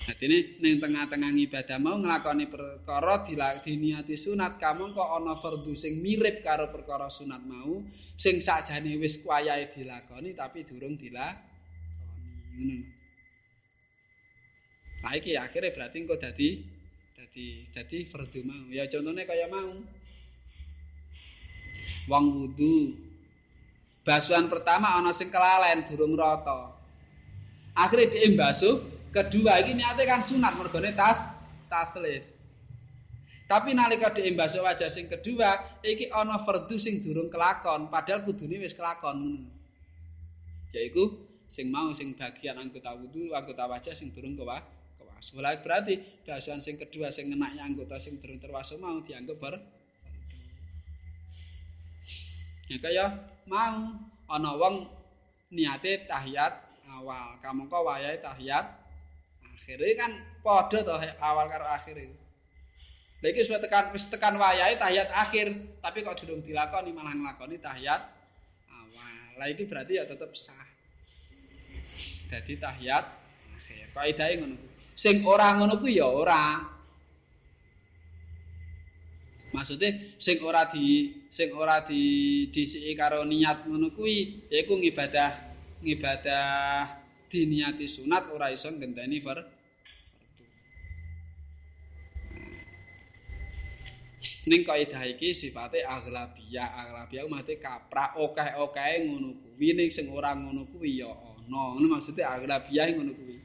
Dadi 0.00 0.56
ning 0.62 0.80
tengah-tengah 0.80 1.28
ibadah 1.28 1.78
mau 1.82 1.98
nglakoni 1.98 2.46
perkara 2.46 3.20
diniati 3.60 4.14
sunat 4.14 4.62
kamu 4.62 4.94
kok 4.94 5.10
ana 5.10 5.34
fardhu 5.42 5.74
sing 5.74 5.98
mirip 5.98 6.40
karo 6.46 6.70
perkara 6.70 7.10
sunat 7.10 7.42
mau 7.42 7.82
sing 8.14 8.38
sakjane 8.38 8.94
wis 8.96 9.18
wayahe 9.26 9.66
dilakoni 9.68 10.38
tapi 10.38 10.62
durung 10.62 10.94
dilakoni 10.94 11.50
ngono. 12.60 12.99
Nah 15.00 15.12
iki 15.16 15.36
akhirnya 15.36 15.72
berarti 15.72 15.96
engko 16.00 16.16
dadi 16.20 16.60
dadi 17.16 17.46
dadi 17.72 17.98
fardhu 18.08 18.40
mau. 18.44 18.68
Ya 18.68 18.84
contohnya 18.88 19.24
kaya 19.24 19.46
mau. 19.48 19.80
Wong 22.08 22.24
wudu. 22.36 22.96
Basuhan 24.04 24.48
pertama 24.48 24.96
ana 24.96 25.12
sing 25.12 25.28
kelalen 25.28 25.84
durung 25.88 26.16
rata. 26.16 26.72
Akhire 27.76 28.10
dhek 28.10 28.34
basuh 28.34 29.00
Kedua 29.10 29.58
iki 29.58 29.74
niate 29.74 30.06
kan 30.06 30.22
sunat 30.22 30.54
mergone 30.54 30.94
tas 30.94 31.18
taslif. 31.66 32.22
Tapi 33.50 33.74
nalika 33.74 34.14
dhek 34.14 34.38
mbasuh 34.38 34.62
wajah 34.62 34.86
sing 34.86 35.10
kedua, 35.10 35.82
iki 35.82 36.06
ana 36.14 36.46
fardhu 36.46 36.78
sing 36.78 37.02
durung 37.02 37.26
kelakon, 37.26 37.90
padahal 37.90 38.22
kudune 38.22 38.62
wis 38.62 38.78
kelakon. 38.78 39.50
Yaiku 40.70 41.26
sing 41.50 41.66
mau 41.74 41.90
sing 41.90 42.14
bagian 42.14 42.62
anggota 42.62 42.94
wudu, 42.94 43.34
anggota 43.34 43.66
wajah 43.66 43.90
sing 43.90 44.14
durung 44.14 44.38
kewa, 44.38 44.62
terwasu. 45.20 45.36
Lah 45.44 45.60
berarti 45.60 45.94
basuhan 46.24 46.64
sing 46.64 46.80
kedua 46.80 47.12
sing 47.12 47.28
ngenaki 47.28 47.60
anggota 47.60 48.00
sing 48.00 48.16
durung 48.16 48.40
terwasu 48.40 48.80
mau 48.80 49.04
dianggap 49.04 49.36
ber 49.36 49.54
Ya 52.70 52.78
kaya 52.78 53.06
mau 53.50 53.98
ana 54.30 54.54
wong 54.54 54.86
niate 55.50 56.06
tahiyat 56.06 56.54
awal, 56.86 57.34
kamangka 57.42 57.82
wayahe 57.82 58.22
tahiyat 58.22 58.62
akhir. 59.42 59.78
kan 59.98 60.14
padha 60.38 60.86
to 60.86 60.94
awal 61.18 61.50
karo 61.50 61.66
akhir. 61.66 61.98
Lha 61.98 63.26
iki 63.26 63.42
wis 63.42 63.50
tekan 63.50 63.90
wis 63.90 64.06
tekan 64.06 64.38
wayahe 64.38 64.78
tahiyat 64.78 65.10
akhir, 65.10 65.50
tapi 65.82 66.06
kok 66.06 66.22
durung 66.22 66.46
dilakoni 66.46 66.94
malah 66.94 67.10
nglakoni 67.10 67.58
tahiyat 67.58 68.06
awal. 68.70 69.14
Lah 69.34 69.50
iki 69.50 69.66
berarti 69.66 69.98
ya 69.98 70.06
tetep 70.06 70.30
sah. 70.38 70.54
Dadi 72.30 72.54
tahiyat 72.54 73.04
akhir. 73.50 73.86
Kaidahe 73.98 74.34
ngono. 74.38 74.69
Sing 75.00 75.24
ora 75.24 75.56
ngono 75.56 75.80
kuwi 75.80 75.96
ya 75.96 76.04
ora. 76.04 76.60
Maksudnya 79.56 79.96
sing 80.20 80.44
ora 80.44 80.68
di 80.68 81.08
sing 81.32 81.56
ora 81.56 81.80
di 81.80 82.02
disiki 82.52 82.92
karo 82.92 83.24
niat 83.24 83.64
ngono 83.64 83.96
kuwi 83.96 84.44
yaiku 84.52 84.76
ngibadah 84.76 85.56
ngibadah 85.80 86.84
diniati 87.32 87.88
sunat 87.88 88.28
ora 88.28 88.52
iso 88.52 88.68
ngenteni 88.68 89.24
ver 89.24 89.40
Ning 94.44 94.68
kaidah 94.68 95.04
iki 95.08 95.32
sifate 95.32 95.80
aghlabiyah, 95.80 96.68
aghlabiyah 96.76 97.24
mate 97.24 97.56
kaprah 97.56 98.20
okeh-okehe 98.20 99.08
ngono 99.08 99.32
kuwi 99.40 99.72
ning 99.72 99.88
sing 99.88 100.12
ora 100.12 100.36
ngono 100.36 100.68
kuwi 100.68 101.00
ya 101.00 101.08
ana. 101.08 101.72
Ngono 101.72 101.96
maksude 101.96 102.20
aghlabiyah 102.20 102.84
ngono 102.92 103.16
kuwi. 103.16 103.39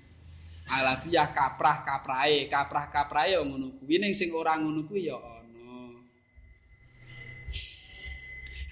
Aghlabiyah 0.65 1.29
kaprah-kaprahe, 1.29 2.49
kaprah-kaprahe 2.49 3.37
ngono 3.37 3.77
kuwi 3.77 4.01
ning 4.01 4.17
sing 4.17 4.33
ora 4.33 4.57
ngono 4.57 4.81
kuwi 4.89 5.09
ya 5.09 5.17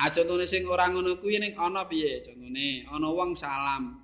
Ha 0.04 0.12
contone 0.12 0.44
sing 0.44 0.68
ora 0.68 0.92
ngono 0.92 1.16
kuwi 1.22 1.40
ning 1.40 1.54
ana 1.56 1.88
piye 1.88 2.20
contone? 2.26 2.84
Ana 2.92 3.08
wong 3.08 3.40
salam. 3.40 4.04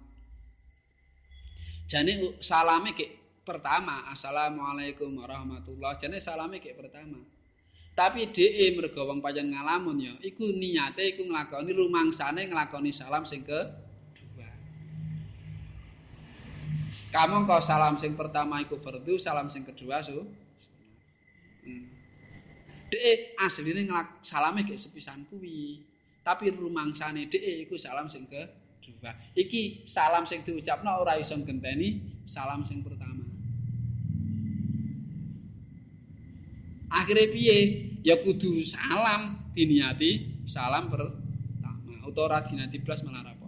Jane 1.89 2.39
salame 2.39 2.93
kek 2.93 3.43
pertama, 3.43 4.05
Assalamualaikum 4.13 5.09
warahmatullah. 5.19 5.97
Jane 5.97 6.21
salame 6.21 6.61
kek 6.61 6.77
pertama. 6.77 7.19
Tapi 7.97 8.31
DE 8.31 8.79
mergo 8.79 9.11
wong 9.11 9.19
pancen 9.19 9.51
ngalamun 9.51 9.99
ya, 9.99 10.13
iku 10.23 10.47
niate 10.55 11.03
iku 11.17 11.27
nglakoni 11.27 11.75
rumangsane 11.75 12.47
nglakoni 12.47 12.95
salam 12.95 13.27
sing 13.27 13.43
ke 13.43 13.59
Kamu 17.09 17.45
kok 17.49 17.63
salam 17.63 17.95
sing 17.97 18.13
pertama 18.13 18.61
iku 18.63 18.77
fardu, 18.81 19.17
salam 19.17 19.49
sing 19.49 19.65
kedua 19.65 20.01
su. 20.01 20.25
Hmm. 21.65 21.83
Dek 22.89 23.37
asline 23.37 23.85
salame 24.25 24.65
gek 24.65 24.79
sepisan 24.81 25.25
kuwi. 25.29 25.85
Tapi 26.25 26.53
rumangsane 26.53 27.29
dek 27.29 27.69
iku 27.69 27.77
salam 27.77 28.09
sing 28.09 28.25
kedua. 28.29 29.11
Iki 29.37 29.85
salam 29.85 30.25
sing 30.25 30.41
diucapno 30.41 31.01
ora 31.01 31.17
iso 31.17 31.37
genteni 31.45 32.21
salam 32.25 32.65
sing 32.65 32.81
pertama. 32.81 33.25
Akhire 36.89 37.29
piye? 37.29 37.89
ya 38.03 38.15
kudu 38.23 38.63
salam 38.63 39.51
diniati 39.51 40.43
salam 40.47 40.87
pertama 40.87 42.07
utawa 42.07 42.41
dinati 42.41 42.79
apa 42.79 42.95
apa 43.35 43.38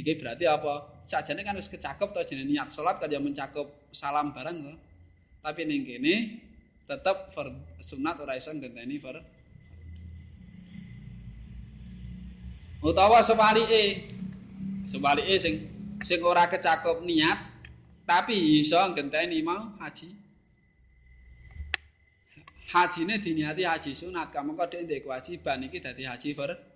iki 0.00 0.16
berarti 0.16 0.48
apa? 0.48 1.04
Sajane 1.04 1.44
kan 1.44 1.58
wis 1.58 1.68
kecakep 1.68 2.08
to 2.14 2.20
jenenge 2.24 2.50
niat 2.54 2.68
salat 2.72 2.96
kan 2.96 3.10
ya 3.10 3.20
mencakup 3.20 3.68
salam 3.92 4.32
bareng 4.32 4.56
to. 4.64 4.74
Tapi 5.40 5.64
ning 5.64 5.84
kene 5.84 6.14
tetep 6.90 7.30
sunat 7.78 8.18
ora 8.18 8.34
iso 8.34 8.50
ngenteni 8.50 8.98
per 8.98 9.22
utawa 12.82 13.22
sebalike 13.22 14.10
sebalike 14.88 15.34
sing 15.38 15.54
sing 16.02 16.18
ora 16.26 16.50
kecakup 16.50 17.04
niat 17.06 17.38
tapi 18.08 18.64
iso 18.64 18.80
ngenteni 18.90 19.38
mau 19.46 19.76
haji. 19.78 20.18
Hajine 22.70 23.18
diniati 23.18 23.66
haji 23.66 23.94
sunat 23.98 24.30
kamu 24.30 24.54
kok 24.54 24.70
ndek 24.70 25.02
kewajiban 25.02 25.66
iki 25.66 25.82
dadi 25.82 26.06
haji 26.06 26.38
ber 26.38 26.69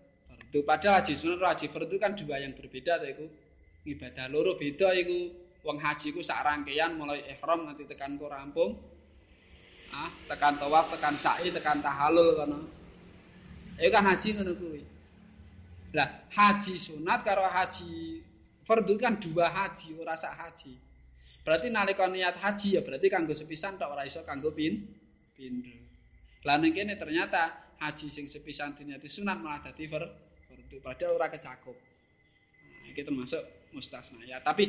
fardu. 0.54 0.62
Padahal 0.62 1.02
haji 1.02 1.12
sunat 1.18 1.42
haji 1.42 1.66
fardu 1.74 1.96
kan 1.98 2.14
dua 2.14 2.38
yang 2.38 2.54
berbeda 2.54 3.02
to 3.02 3.06
iku. 3.10 3.26
Ibadah 3.90 4.30
loro 4.30 4.54
beda 4.54 4.94
iku. 4.94 5.34
Wong 5.66 5.80
haji 5.80 6.12
ku 6.14 6.20
sak 6.22 6.44
rangkaian 6.44 6.94
mulai 6.94 7.24
ihram 7.26 7.66
nganti 7.66 7.88
tekan 7.90 8.14
ku 8.20 8.30
rampung. 8.30 8.78
Ah 9.90 10.12
tekan 10.30 10.60
tawaf 10.60 10.92
tekan 10.94 11.18
sa'i 11.18 11.50
tekan 11.50 11.82
tahallul 11.82 12.38
kono. 12.38 12.60
Itu 13.80 13.90
kan 13.90 14.04
haji 14.06 14.28
ngono 14.38 14.52
kuwi. 14.54 14.82
Lah 15.96 16.28
haji 16.30 16.78
sunat 16.78 17.26
karo 17.26 17.48
haji 17.48 18.22
fardu 18.62 18.94
kan 19.00 19.18
dua 19.18 19.50
haji 19.50 19.98
ora 19.98 20.14
sak 20.14 20.36
haji. 20.36 20.78
Berarti 21.44 21.68
nalika 21.68 22.08
niat 22.08 22.40
haji 22.40 22.76
ya 22.76 22.80
berarti 22.80 23.08
kanggo 23.12 23.36
sepisan 23.36 23.76
tok 23.76 23.92
ora 23.92 24.04
iso 24.04 24.20
kanggo 24.24 24.52
pin 24.52 24.84
pindho. 25.32 25.76
Lah 26.44 26.60
ning 26.60 26.76
kene 26.76 27.00
ternyata 27.00 27.72
haji 27.80 28.12
sing 28.12 28.28
sepisan 28.28 28.76
dinati 28.76 29.08
sunat 29.08 29.40
malah 29.40 29.64
dadi 29.64 29.88
fardu 29.88 30.23
padahal 30.80 31.18
ora 31.18 31.28
kecakup. 31.30 31.74
Nah, 31.74 32.88
iki 32.90 33.02
termasuk 33.02 33.42
mustasna 33.74 34.22
ya. 34.24 34.40
Tapi 34.40 34.64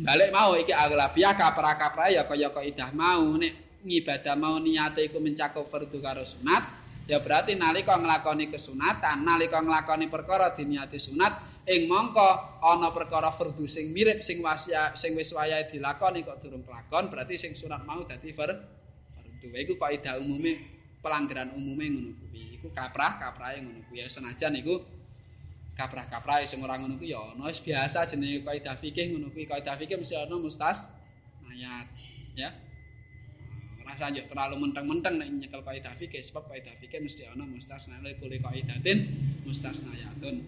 balik 0.00 0.30
mau 0.32 0.56
iki 0.56 0.72
aglabiah 0.72 1.32
kapra-kapra 1.36 2.12
ya 2.12 2.28
kaya 2.28 2.52
kaidah 2.52 2.90
mau 2.92 3.36
nek 3.36 3.80
ngibadah 3.86 4.36
mau 4.36 4.60
niate 4.60 5.08
iku 5.08 5.22
mencakup 5.22 5.72
fardu 5.72 5.98
karo 6.02 6.20
sunat 6.26 6.62
ya 7.08 7.22
berarti 7.22 7.56
nalika 7.56 7.96
nglakoni 7.96 8.52
kesunatan 8.52 9.24
nalika 9.24 9.62
nglakoni 9.62 10.10
perkara 10.12 10.52
diniati 10.52 11.00
sunat 11.00 11.64
ing 11.64 11.88
mongko 11.88 12.60
ana 12.60 12.92
perkara 12.92 13.32
fardu 13.32 13.64
sing 13.64 13.94
mirip 13.96 14.20
sing 14.20 14.44
wasya 14.44 14.92
sing 14.92 15.16
wis 15.16 15.32
wayahe 15.32 15.64
dilakoni 15.70 16.26
kok 16.26 16.44
durung 16.44 16.66
kelakon 16.66 17.08
berarti 17.08 17.40
sing 17.40 17.52
sunat 17.56 17.80
mau 17.88 18.04
dadi 18.04 18.36
fardu 18.36 19.48
iku 19.54 19.80
kaidah 19.80 20.20
umume 20.20 20.76
pelanggaran 21.06 21.54
umumnya 21.54 21.86
ngono 21.86 22.10
kuwi. 22.18 22.58
Iku 22.58 22.74
kaprah-kaprahe 22.74 23.62
ngono 23.62 23.86
kuwi. 23.86 24.02
Senajan 24.10 24.58
iku 24.58 24.82
kaprah-kaprahe 25.76 26.48
sing 26.48 26.64
ora 26.64 26.80
ngono 26.80 26.96
kuwi 26.96 27.12
ya 27.12 27.20
ana 27.36 27.52
biasa 27.52 28.08
jenenge 28.08 28.42
kaidah 28.42 28.76
fikih 28.80 29.12
ngono 29.12 29.28
kuwi. 29.30 29.44
Kaidah 29.44 29.76
fikih 29.76 30.00
mesti 30.00 30.16
ana 30.16 30.40
mustas 30.40 30.88
ayat, 31.52 31.86
ya. 32.32 32.50
Ora 33.84 33.92
sanjek 34.00 34.32
terlalu 34.32 34.56
menteng-menteng 34.66 35.20
nek 35.20 35.28
nyekel 35.28 35.60
kaidah 35.60 35.92
fikih 36.00 36.24
sebab 36.24 36.48
kaidah 36.48 36.72
fikih 36.80 37.04
mesti 37.04 37.28
ana 37.28 37.44
mustas 37.44 37.92
nah 37.92 38.00
kuli 38.00 38.40
kaidatin 38.40 38.98
mustas 39.44 39.84
ayatun. 39.84 40.42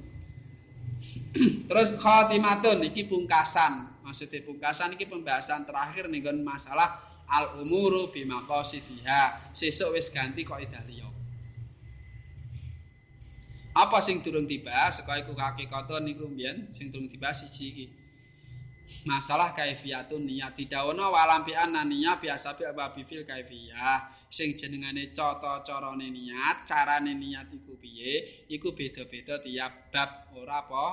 Terus 1.68 1.88
khatimatun 2.00 2.82
iki 2.88 3.06
pungkasan. 3.06 4.00
Maksudnya 4.02 4.40
pungkasan 4.48 4.96
iki 4.96 5.04
pembahasan 5.04 5.68
terakhir 5.68 6.08
nih 6.08 6.24
masalah 6.40 7.04
al 7.28 7.60
umuru 7.60 8.08
bima 8.08 8.48
qasidiha 8.48 9.52
sesuk 9.52 9.92
wis 9.92 10.08
ganti 10.08 10.48
kok 10.48 10.64
liya 10.64 11.08
apa 13.78 14.02
sing 14.02 14.18
durung 14.26 14.50
dibahas? 14.50 14.98
Saka 14.98 15.22
iku 15.22 15.38
hakikatun 15.38 16.02
niku 16.02 16.26
mbiyen 16.26 16.74
sing 16.74 16.90
durung 16.90 17.06
dibahas 17.06 17.46
siji 17.46 17.64
iki. 17.70 17.86
Masalah 19.06 19.54
kaifiyatun 19.54 20.26
niat. 20.26 20.58
Didawono 20.58 21.14
walampian 21.14 21.78
niat 21.78 22.18
biasa 22.18 22.58
bi 22.58 22.66
apa 22.66 22.90
bifil 22.90 23.22
kaifiyah. 23.22 24.18
Sing 24.28 24.58
jenengane 24.58 25.14
cata 25.14 25.62
carane 25.62 26.10
niat 26.10 26.66
carane 26.66 27.14
niat 27.14 27.54
iku 27.54 27.78
piye? 27.78 28.44
Iku 28.50 28.74
beda-beda 28.74 29.38
tiap 29.38 29.94
bab 29.94 30.34
ora 30.34 30.66
apa? 30.66 30.86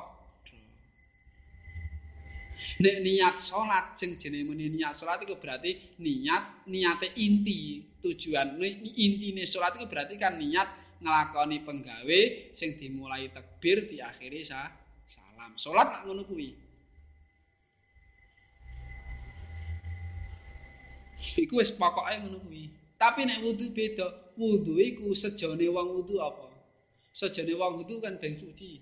Nek 2.79 2.97
niat 3.03 3.36
salat 3.41 3.99
sing 3.99 4.15
jenenge 4.15 4.47
muni 4.47 4.71
niat 4.71 4.95
salat 4.95 5.25
iku 5.25 5.36
berarti 5.41 5.99
niat 5.99 6.69
niate 6.69 7.17
inti 7.17 7.81
tujuan. 7.99 8.61
Intine 8.95 9.43
salat 9.43 9.75
iku 9.79 9.89
berarti 9.89 10.15
kan 10.21 10.38
niat 10.38 10.84
nglakoni 11.06 11.62
penggawe 11.62 12.20
sing 12.58 12.82
dimulai 12.82 13.30
takbir 13.30 13.86
diakhiri 13.86 14.41
sa 14.41 14.74
salam. 15.06 15.53
Salat 15.53 16.01
ngono 16.01 16.26
kuwi. 16.26 16.58
Iku 21.38 21.62
wis 21.62 21.70
pokoke 21.70 22.10
ngono 22.26 22.41
kuwi. 22.41 22.74
Tapi 22.97 23.30
nek 23.30 23.45
wudu 23.45 23.70
beda. 23.70 24.34
Wudu 24.34 24.82
iku 24.82 25.14
sejane 25.14 25.70
wong 25.70 26.01
wudu 26.01 26.18
apa? 26.18 26.49
Sejane 27.14 27.53
wong 27.53 27.86
wudu 27.86 28.01
kan 28.01 28.18
ben 28.18 28.34
suci. 28.34 28.82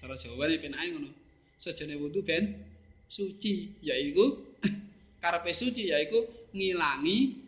Cara 0.00 0.16
jawane 0.16 0.56
penake 0.56 0.88
ngono. 0.96 1.12
Sejane 1.60 2.00
wudu 2.00 2.24
ben 2.24 2.64
suci 3.12 3.76
yaiku 3.84 4.40
karepe 5.22 5.52
suci 5.52 5.92
yaiku 5.92 6.24
ngilangi 6.56 7.44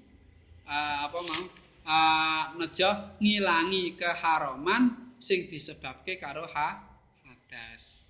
uh, 0.69 1.09
apa 1.09 1.19
mau 1.25 1.64
uh, 1.85 2.57
nejo 2.57 2.91
ngilangi 3.21 3.97
keharaman 4.01 5.17
sing 5.21 5.49
disebabke 5.49 6.17
karo 6.21 6.49
ha 6.49 6.81
hadas. 7.25 8.05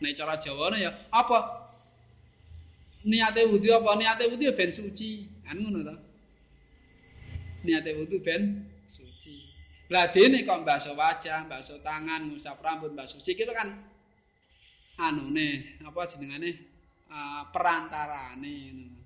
Nek 0.00 0.16
cara 0.16 0.40
jawane 0.40 0.80
ya 0.80 0.90
apa? 1.12 1.38
Niate 3.04 3.44
wudu 3.46 3.68
apa? 3.74 3.90
Niate 3.98 4.24
wudu 4.30 4.50
ben 4.56 4.70
suci. 4.72 5.28
Kan 5.44 5.60
ngono 5.60 5.80
to? 5.84 5.96
Niate 7.66 7.90
wudu 7.98 8.18
ben 8.24 8.64
suci. 8.88 9.50
Lah 9.92 10.08
dene 10.14 10.46
kok 10.46 10.64
mbasuh 10.64 10.94
wajah 10.96 11.44
mbasuh 11.50 11.82
tangan 11.84 12.30
ngusap 12.30 12.62
rambut 12.62 12.94
mbasuh 12.94 13.20
sikil 13.20 13.50
kan? 13.52 13.76
Anune 15.00 15.80
apa 15.84 16.00
jenengane? 16.08 16.70
Uh, 17.10 17.42
perantarane 17.50 18.54
ngono 18.70 19.00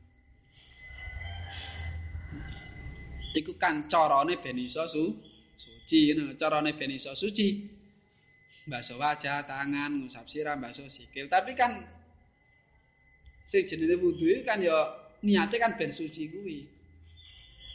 iku 3.39 3.53
kan 3.62 3.85
carane 3.93 4.35
ben 4.43 4.59
iso 4.59 4.82
su 4.95 5.03
suci 5.62 5.99
ngono 6.14 6.35
carane 6.41 6.70
ben 6.78 6.91
iso 6.91 7.12
suci 7.14 7.49
mbasuh 8.66 8.97
wajah 9.03 9.45
tangan 9.51 9.91
ngusap 9.99 10.26
sirah 10.32 10.57
mbasuh 10.57 10.89
sikil 10.89 11.26
tapi 11.28 11.53
kan 11.53 11.72
sing 13.51 13.62
jenenge 13.68 13.97
wudu 14.03 14.26
kan 14.49 14.59
ya 14.62 15.05
niate 15.24 15.57
kan 15.59 15.72
ben 15.78 15.93
suci 15.93 16.28
kuwi. 16.32 16.59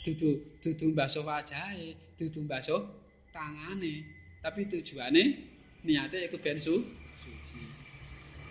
Dudu 0.06 0.30
dudu 0.64 0.86
mbasuh 0.96 1.26
wajahe, 1.26 1.98
dudu 2.18 2.40
mbasuh 2.48 2.82
tangane, 3.34 4.06
tapi 4.42 4.66
tujuane 4.72 5.24
niate 5.84 6.18
iku 6.26 6.38
ben 6.40 6.58
su, 6.62 6.74
suci. 7.22 7.60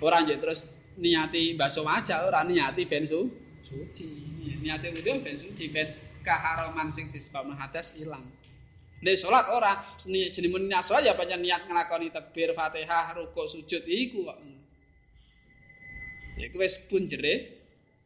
Ora 0.04 0.20
njuk 0.22 0.38
terus 0.42 0.60
niati 0.98 1.54
mbasuh 1.56 1.84
wajah, 1.88 2.26
ora 2.28 2.44
niati 2.44 2.82
ben 2.90 3.06
su, 3.06 3.20
suci. 3.64 4.06
Niate 4.62 4.90
wudu 4.94 5.12
ben 5.24 5.36
suci, 5.38 5.64
ben 5.74 5.88
kaharaman 6.28 6.92
sing 6.92 7.08
disebabno 7.08 7.56
hadas 7.56 7.96
ilang. 7.96 8.28
Nek 9.00 9.16
salat 9.16 9.48
ora 9.48 9.72
jenenge 9.96 10.68
niat 10.68 10.84
salat 10.84 11.08
ya 11.08 11.14
pancen 11.16 11.40
niat 11.40 11.64
nglakoni 11.64 12.12
takbir, 12.12 12.52
Fatihah, 12.52 13.16
rukuk, 13.16 13.46
sujud 13.48 13.86
iku 13.88 14.28
kok. 14.28 14.38
Ya 16.36 16.46
wis 16.54 16.76
pun 16.86 17.08
jere 17.08 17.62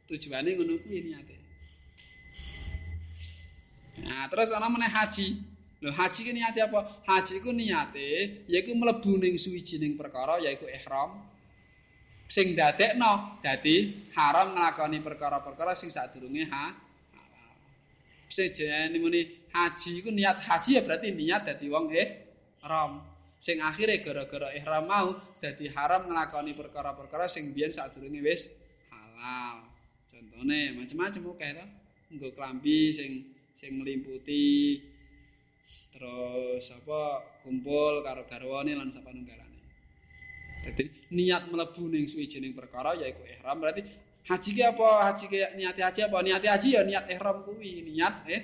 tujuane 0.07 0.55
ngono 0.55 0.79
kuwi 0.85 1.01
niate. 1.05 1.37
Nah, 4.05 4.29
terus 4.29 4.53
ana 4.53 4.69
meneh 4.73 4.89
haji. 4.89 5.27
Lho 5.83 5.91
haji 5.91 6.21
ki 6.23 6.33
niate 6.33 6.61
apa? 6.65 7.05
Haji 7.09 7.41
ku 7.41 7.51
niate 7.53 8.45
yaiku 8.49 8.73
mlebu 8.77 9.19
ning 9.21 9.35
suwijining 9.41 9.97
perkara 9.97 10.41
yaiku 10.45 10.69
ihram. 10.69 11.25
Sing 12.29 12.57
dadekno 12.57 13.41
dadi 13.45 14.09
haram 14.17 14.57
nglakoni 14.57 15.05
perkara-perkara 15.05 15.77
sing 15.77 15.93
sadurunge 15.93 16.49
ha. 16.49 16.73
Jenenge 18.33 18.97
muni 18.97 19.21
haji 19.53 20.01
iku 20.01 20.09
niat 20.09 20.41
haji 20.41 20.81
ya 20.81 20.81
berarti 20.81 21.13
niat 21.13 21.45
dadi 21.45 21.69
wong 21.69 21.93
ihram. 21.93 23.05
sing 23.43 23.59
akhire 23.59 23.99
gara-gara 24.07 24.55
ihram 24.55 24.87
mau 24.87 25.19
dadi 25.43 25.67
haram 25.75 26.07
nglakoni 26.07 26.55
perkara-perkara 26.55 27.27
sing 27.27 27.51
biyen 27.51 27.75
sadurunge 27.75 28.23
wis 28.23 28.49
halal. 28.89 29.67
Contone 30.07 30.79
macam-macam 30.79 31.23
oke 31.35 31.49
to. 31.59 31.65
Nggo 32.15 32.29
klambi 32.39 32.95
sing 32.95 33.11
sing 33.59 33.83
nglimputi 33.83 34.79
terus 35.93 36.65
apa 36.73 37.21
kumpul 37.45 38.01
karo 38.07 38.25
garwane 38.31 38.73
lan 38.79 38.95
sapanunggalane. 38.95 39.61
Dadi 40.63 41.11
niat 41.13 41.51
mlebu 41.51 41.91
ning 41.91 42.07
suwijining 42.07 42.55
perkara 42.55 42.95
yaiku 42.95 43.27
ihram 43.27 43.59
berarti 43.59 43.83
haji 44.29 44.51
ki 44.55 44.63
apa? 44.63 44.89
Haji 45.11 45.25
ki 45.27 45.39
niat 45.59 45.77
haji 45.79 46.01
apa? 46.07 46.17
Niat 46.23 46.43
haji 46.45 46.69
ya 46.75 46.83
niat 46.87 47.05
ihram 47.11 47.43
kuwi, 47.47 47.87
niat 47.87 48.27
eh 48.29 48.43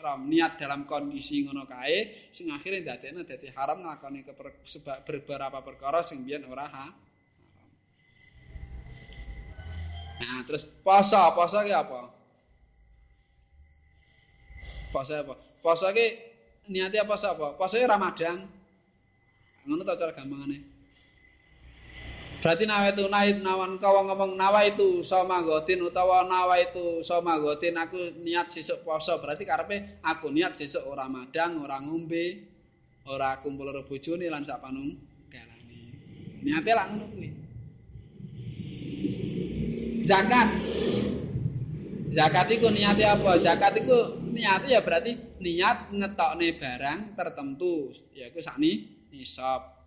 ihram 0.00 0.32
niat 0.32 0.56
dalam 0.56 0.88
kondisi 0.88 1.44
ngono 1.44 1.68
kae 1.68 2.32
sing 2.32 2.48
akhire 2.48 2.80
ndadekne 2.80 3.20
dadi 3.28 3.52
haram 3.52 3.84
nglakoni 3.84 4.24
sebab 4.64 5.04
beberapa 5.04 5.60
perkara 5.60 6.00
sing 6.00 6.24
biyen 6.24 6.48
ora 6.48 6.64
ha 6.64 6.86
Nah, 10.20 10.44
terus 10.44 10.68
puasa, 10.84 11.32
puasa 11.32 11.64
ki 11.64 11.72
apa? 11.72 12.12
Puasa 14.92 15.24
apa? 15.24 15.32
Puasa 15.64 15.96
ki 15.96 16.06
niate 16.68 17.00
apa 17.00 17.16
sapa? 17.16 17.56
Puasa 17.56 17.80
Ramadan. 17.80 18.44
Ngono 19.64 19.80
ta 19.80 19.96
cara 19.96 20.12
gampangane. 20.12 20.60
Berarti 22.40 22.64
nawa 22.64 22.88
itu 22.88 23.04
naik 23.04 23.44
nawan 23.44 23.76
kau 23.76 24.00
ngomong 24.00 24.32
nawa 24.32 24.64
itu 24.64 25.04
sama 25.04 25.44
gotin 25.44 25.84
utawa 25.84 26.24
nawa 26.24 26.56
itu 26.56 27.04
sama 27.04 27.36
gotin 27.36 27.76
aku 27.76 28.16
niat 28.24 28.48
sesuk 28.48 28.80
poso 28.80 29.20
berarti 29.20 29.44
karepe 29.44 30.00
aku 30.00 30.32
niat 30.32 30.56
sesuk 30.56 30.80
ora 30.88 31.04
madang 31.04 31.60
ora 31.60 31.76
ngombe 31.84 32.48
ora 33.04 33.36
kumpul 33.44 33.68
karo 33.68 33.84
bojone 33.84 34.24
lan 34.32 34.48
sak 34.48 34.56
panung 34.64 34.96
galane 35.28 35.80
niate 36.40 36.70
lak 36.72 36.86
ngono 36.88 37.04
kuwi. 37.12 37.28
Zakat. 40.00 40.48
Zakat 42.08 42.48
iku 42.56 42.72
niate 42.72 43.04
apa? 43.04 43.36
Zakat 43.36 43.84
iku 43.84 44.16
niate 44.32 44.72
ya 44.72 44.80
berarti 44.80 45.12
niat 45.44 45.92
ngetokne 45.92 46.56
barang 46.56 47.20
tertentu. 47.20 47.92
Yaiku 48.16 48.40
sakni 48.40 48.88
nisab 49.12 49.79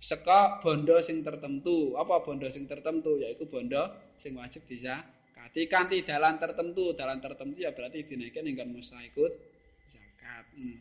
seka 0.00 0.60
bondo 0.60 1.00
sing 1.00 1.24
tertentu. 1.24 1.96
Apa 1.96 2.22
bondo 2.22 2.46
sing 2.52 2.68
tertentu? 2.68 3.16
Yaiku 3.20 3.48
bondo 3.48 4.14
sing 4.20 4.36
wajib 4.36 4.64
dizakati 4.68 5.66
kanthi 5.68 6.04
dalan 6.04 6.36
tertentu. 6.36 6.92
Dalan 6.92 7.18
tertentu 7.20 7.56
ya 7.60 7.72
berarti 7.72 8.04
dinaikkan 8.04 8.44
ingkang 8.44 8.70
musa 8.70 9.00
ikut 9.02 9.32
zakat. 9.88 10.44
Hmm. 10.54 10.78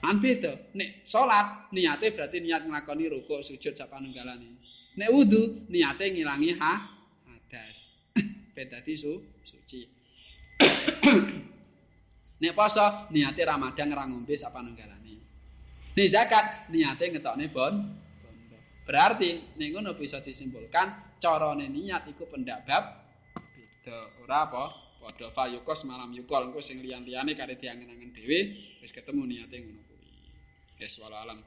An 0.00 0.16
beda. 0.16 0.72
Nek 0.72 1.04
salat 1.04 1.68
niate 1.76 2.16
berarti 2.16 2.40
niat 2.40 2.64
nglakoni 2.64 3.04
rukuk, 3.12 3.44
sujud 3.44 3.76
sapanunggalane. 3.76 4.56
Nek 4.96 5.08
wudu 5.12 5.68
niate 5.68 6.08
ngilangi 6.08 6.56
ha 6.56 6.72
hadas. 7.28 7.92
beda 8.56 8.80
di 8.80 8.96
su 8.96 9.12
suci. 9.44 9.80
Nek 12.40 12.56
poso 12.56 13.12
Ramadan 13.12 13.88
ra 13.92 14.04
ngombe 14.08 14.32
sapanunggalane. 14.32 14.99
Nek 15.90 16.06
zakat 16.06 16.70
niate 16.70 17.04
ngetokne 17.10 17.46
bon. 17.50 17.74
Berarti 18.86 19.54
nek 19.54 19.68
ngono 19.70 19.94
bisa 19.94 20.18
disimpulkan 20.18 21.18
carane 21.22 21.70
niat 21.70 22.10
iku 22.10 22.26
pendak 22.26 22.66
bab 22.66 22.84
beda. 23.54 23.98
Ora 24.26 24.38
apa? 24.50 24.64
Padha 25.00 25.30
fayukos 25.32 25.86
malam 25.88 26.10
yukol 26.12 26.50
engko 26.50 26.60
sing 26.60 26.82
liyan-liyane 26.82 27.32
kare 27.38 27.56
diangen-angen 27.56 28.10
dhewe 28.12 28.38
wis 28.82 28.90
ketemu 28.90 29.22
niate 29.30 29.56
ngono 29.62 29.80
kuwi. 29.86 30.08
Wis 30.82 30.98
wala 30.98 31.22
alam. 31.22 31.38